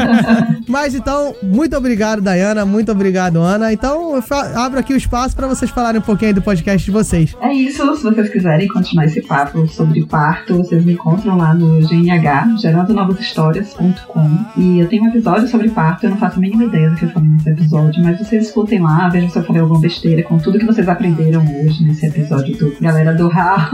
[0.66, 3.72] mas então, muito obrigado, Dayana, muito obrigado, Ana.
[3.72, 4.22] Então, eu
[4.56, 7.36] abro aqui o espaço para vocês falarem um pouquinho aí do podcast de vocês.
[7.40, 11.80] É isso, se vocês quiserem continuar esse papo sobre parto, vocês me encontram lá no
[11.80, 14.30] GNH, gerandonovashistórias.com.
[14.56, 17.04] E eu tenho um episódio sobre parto, eu não faço a mínima ideia do que
[17.04, 20.38] eu falei nesse episódio, mas vocês escutem lá, vejam se eu falei alguma besteira com
[20.38, 23.70] tudo que vocês aprenderam hoje nesse episódio do Galera do Raul.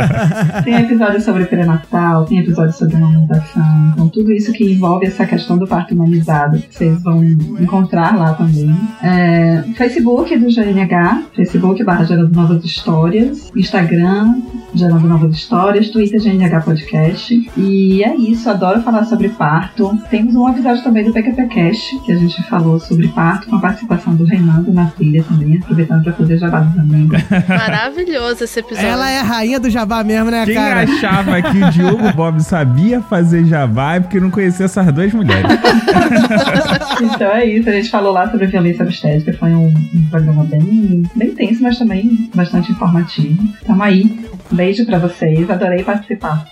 [0.62, 5.56] tem episódio sobre pré-natal, tem episódio sobre amamentação, então tudo isso que envolve essa questão
[5.56, 8.74] do parto humanizado, vocês vão encontrar lá também.
[9.02, 14.34] É, Facebook do GNH, Facebook barra Gerando Novas Histórias, Instagram
[14.74, 17.50] Gerando Novas Histórias, Twitter GNH Podcast.
[17.56, 19.96] E é isso, adoro falar sobre parto.
[20.10, 23.60] Temos um episódio também do PQP Cash, que a gente falou sobre parto, com a
[23.60, 27.22] participação do Reinaldo na trilha também, aproveitando para fazer jabá amigos.
[27.48, 28.88] Maravilhoso esse episódio.
[28.88, 30.82] Ela é a rainha do jabá mesmo, né, Quem cara?
[30.82, 35.46] achava que o Diogo Bob sabia fazer jabá é porque não conhecia essas duas mulheres.
[37.02, 41.02] então é isso, a gente falou lá sobre violência obstétrica, foi um, um programa bem,
[41.14, 43.42] bem tenso, mas também bastante informativo.
[43.66, 46.44] Tamo aí, beijo pra vocês, adorei participar.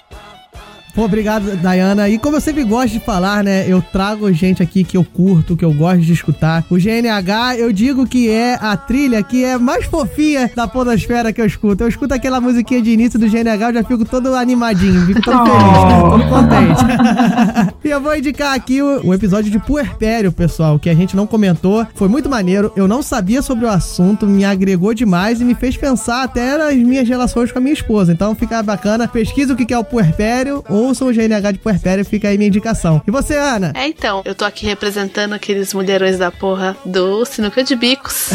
[0.97, 2.09] Obrigado, Dayana.
[2.09, 3.65] E como eu sempre gosto de falar, né?
[3.69, 6.65] Eu trago gente aqui que eu curto, que eu gosto de escutar.
[6.71, 11.41] O GNH, eu digo que é a trilha que é mais fofinha da podosfera que
[11.41, 11.83] eu escuto.
[11.83, 15.45] Eu escuto aquela musiquinha de início do GNH, eu já fico todo animadinho, fico todo
[15.45, 17.75] feliz, todo contente.
[17.85, 21.27] e eu vou indicar aqui o, o episódio de Puerpério, pessoal, que a gente não
[21.27, 21.87] comentou.
[21.95, 22.73] Foi muito maneiro.
[22.77, 26.77] Eu não sabia sobre o assunto, me agregou demais e me fez pensar até nas
[26.77, 28.13] minhas relações com a minha esposa.
[28.13, 29.09] Então fica bacana.
[29.09, 32.49] Pesquisa o que que é o puerpério, ouçam o GNH de puerpério, fica aí minha
[32.49, 33.03] indicação.
[33.07, 33.73] E você, Ana?
[33.75, 38.31] É, então, eu tô aqui representando aqueles mulherões da porra do Sinuca de Bicos.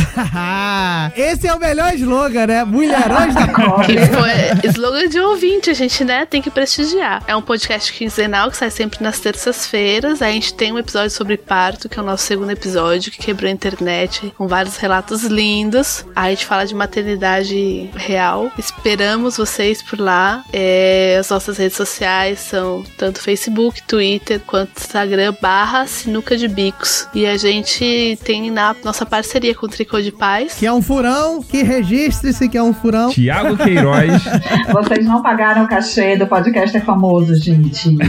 [1.16, 2.64] Esse é o melhor slogan, né?
[2.64, 3.86] Mulherões da porra.
[3.90, 7.24] Que foi slogan de ouvinte, a gente, né, tem que prestigiar.
[7.28, 10.22] É um podcast quinzenal que sai sempre nas terças-feiras.
[10.22, 13.50] A gente tem um episódio sobre parto, que é o nosso segundo episódio, que quebrou
[13.50, 16.06] a internet, com vários relatos lindos.
[16.16, 18.52] Aí a gente fala de maternidade real.
[18.58, 20.44] Esperamos vocês por lá.
[20.54, 27.08] É, as nossas redes sociais são tanto Facebook, Twitter, quanto Instagram, barra Sinuca de Bicos.
[27.14, 30.56] E a gente tem na nossa parceria com o Tricô de Paz.
[30.56, 33.12] Que é um furão, que registre-se que é um furão.
[33.12, 34.24] Tiago Queiroz.
[34.72, 37.90] Vocês não pagaram o cachê do podcast é famoso, gente.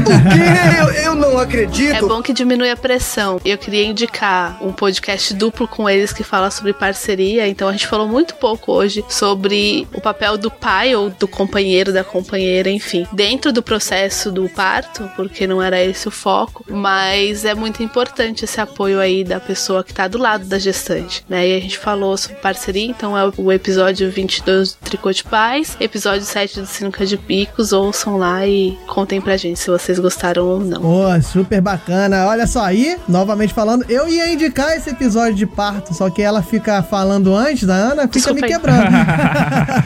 [0.80, 1.94] Eu, eu não acredito.
[1.94, 3.40] É bom que diminui a pressão.
[3.44, 7.46] Eu queria indicar um podcast duplo com eles que fala sobre parceria.
[7.48, 11.92] Então a gente falou muito pouco hoje sobre o papel do pai ou do companheiro,
[11.92, 16.64] da companheira, enfim, dentro do processo do parto, porque não era esse o foco.
[16.68, 21.24] Mas é muito importante esse apoio aí da pessoa que tá do lado da gestante,
[21.28, 21.46] né?
[21.46, 25.76] E a gente falou sobre parceria, então é o episódio 22 do Tricô de Paz,
[25.78, 27.72] episódio 7 do Sinuca de Picos.
[27.72, 30.80] Ouçam lá e contem pra gente se vocês gostaram ou não.
[30.80, 32.26] Pô, super bacana.
[32.26, 36.42] Olha só aí, novamente falando, eu ia indicar esse episódio de parto, só que ela
[36.42, 38.90] fica falando antes da Ana, fica Desculpa me quebrando.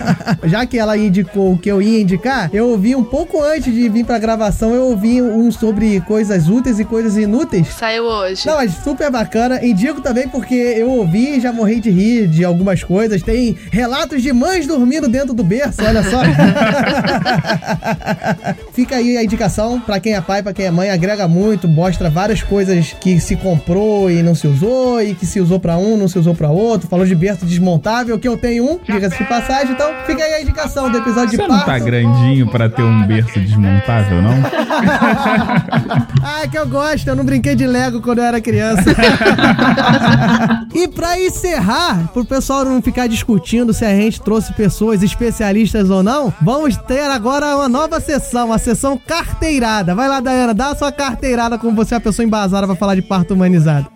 [0.44, 3.88] Já que ela indicou o que eu ia indicar, eu ouvi um pouco antes de
[3.88, 7.68] vir pra gravação, eu ouvi um sobre coisas úteis e coisas inúteis.
[7.68, 8.46] Saiu hoje.
[8.46, 9.62] Não, mas super bacana.
[9.64, 13.22] Indico também porque eu ouvi e já morri de rir de algumas coisas.
[13.22, 16.20] Tem relatos de mães dormindo dentro do berço, olha só.
[18.72, 22.08] Fica aí a indicação pra quem é pai, pra quem é mãe, agrega muito, mostra
[22.08, 25.96] várias coisas que se comprou e não se usou, e que se usou pra um,
[25.96, 26.88] não se usou pra outro.
[26.88, 29.72] Falou de berço desmontável, que eu tenho um, diga-se de passagem.
[29.72, 31.66] Então, fica aí a indicação do episódio Você de não parto.
[31.66, 34.13] tá grandinho pra ter um berço desmontável?
[34.22, 34.34] Não?
[36.26, 38.82] Ah, é que eu gosto, eu não brinquei de Lego quando eu era criança.
[40.74, 46.02] e pra encerrar, pro pessoal não ficar discutindo se a gente trouxe pessoas especialistas ou
[46.02, 49.94] não, vamos ter agora uma nova sessão, a sessão carteirada.
[49.94, 52.94] Vai lá, Dayana, dá a sua carteirada como você é uma pessoa embasada pra falar
[52.94, 53.93] de parto humanizado.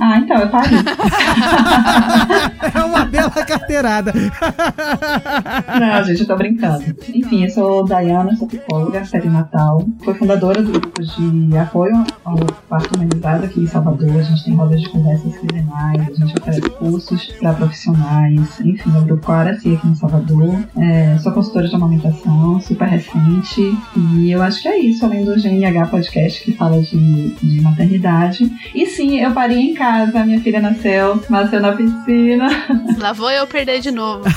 [0.00, 0.78] Ah, então, eu parei.
[2.74, 4.12] É uma bela carteirada.
[5.78, 6.84] Não, gente, eu tô brincando.
[7.14, 9.86] Enfim, eu sou Dayana, sou psicóloga perinatal.
[10.04, 12.36] Fui fundadora do grupo de apoio ao
[12.68, 14.10] parto humanizado aqui em Salvador.
[14.10, 18.60] A gente tem rodas de conversas quinzenais, a gente oferece cursos para profissionais.
[18.60, 20.54] Enfim, é o grupo Araci aqui em Salvador.
[20.76, 23.76] É, sou consultora de amamentação, super recente.
[23.96, 28.50] E eu acho que é isso, além do GNH Podcast que fala de, de maternidade.
[28.74, 32.46] E sim, eu parei em casa, minha filha nasceu, nasceu na piscina.
[32.98, 34.24] Lá vou eu perder de novo.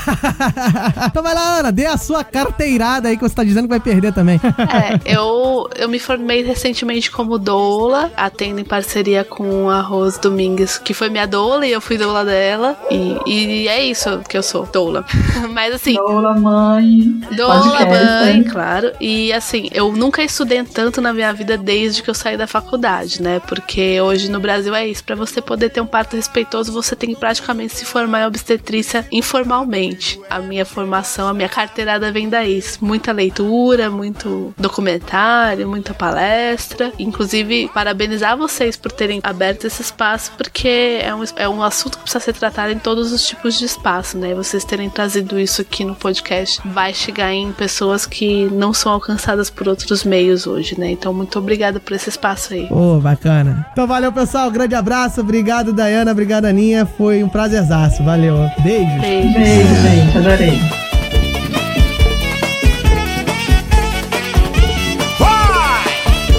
[1.10, 3.80] Então vai lá, Ana, dê a sua carteirada aí que você tá dizendo que vai
[3.80, 4.40] perder também.
[4.70, 10.78] É, eu, eu me formei recentemente como doula, atendo em parceria com a Rose Domingues,
[10.78, 12.76] que foi minha doula e eu fui doula dela.
[12.90, 15.04] E, e é isso que eu sou, doula.
[15.52, 15.94] Mas assim.
[15.94, 17.20] Doula, mãe.
[17.36, 18.44] Doula, podcast, mãe, hein?
[18.44, 18.92] claro.
[19.00, 23.22] E assim, eu nunca estudei tanto na minha vida desde que eu saí da faculdade,
[23.22, 23.40] né?
[23.48, 25.02] Porque hoje no Brasil é isso.
[25.02, 29.06] Pra você poder ter um parto respeitoso, você tem que praticamente se formar em obstetrícia
[29.12, 30.20] informalmente.
[30.28, 32.62] A minha formação, a minha carteirada vem daí.
[32.80, 36.92] Muita leitura, muito documentário, muita palestra.
[36.98, 42.04] Inclusive, parabenizar vocês por terem aberto esse espaço, porque é um, é um assunto que
[42.04, 44.34] precisa ser tratado em todos os tipos de espaço, né?
[44.34, 49.50] Vocês terem trazido isso aqui no podcast vai chegar em pessoas que não são alcançadas
[49.50, 50.90] por outros meios hoje, né?
[50.90, 52.66] Então, muito obrigada por esse espaço aí.
[52.70, 53.66] Ô, bacana.
[53.72, 54.50] Então valeu, pessoal.
[54.50, 54.99] Grande abraço.
[55.00, 56.12] Obrigado, Dayana.
[56.12, 56.84] Obrigado, Aninha.
[56.84, 58.02] Foi um prazerzaço.
[58.04, 58.36] Valeu.
[58.62, 59.00] Beijo.
[59.00, 59.32] Beijo.
[59.32, 60.60] Beijo, gente, adorei.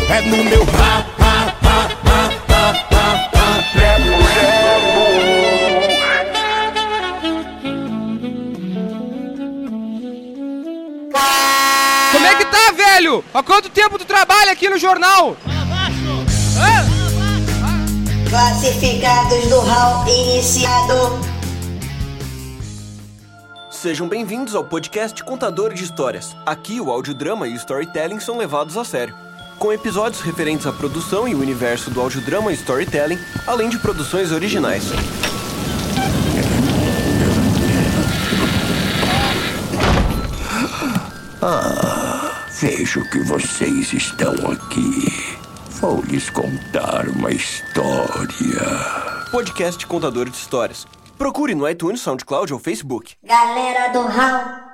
[0.10, 1.06] É no meu rap,
[12.12, 13.24] Como é que tá, velho?
[13.34, 15.38] Há quanto tempo tu trabalha aqui no jornal?
[18.32, 21.20] Classificados do hall iniciado.
[23.70, 26.34] Sejam bem-vindos ao podcast Contador de Histórias.
[26.46, 29.14] Aqui o audiodrama e o storytelling são levados a sério.
[29.60, 34.32] Com episódios referentes à produção e o universo do audiodrama e storytelling, além de produções
[34.32, 34.86] originais.
[41.42, 42.32] Ah,
[42.62, 45.41] vejo que vocês estão aqui.
[45.82, 48.06] Vou lhes contar uma história.
[49.32, 50.86] Podcast Contador de Histórias.
[51.18, 53.16] Procure no iTunes, SoundCloud ou Facebook.
[53.24, 54.71] Galera do hall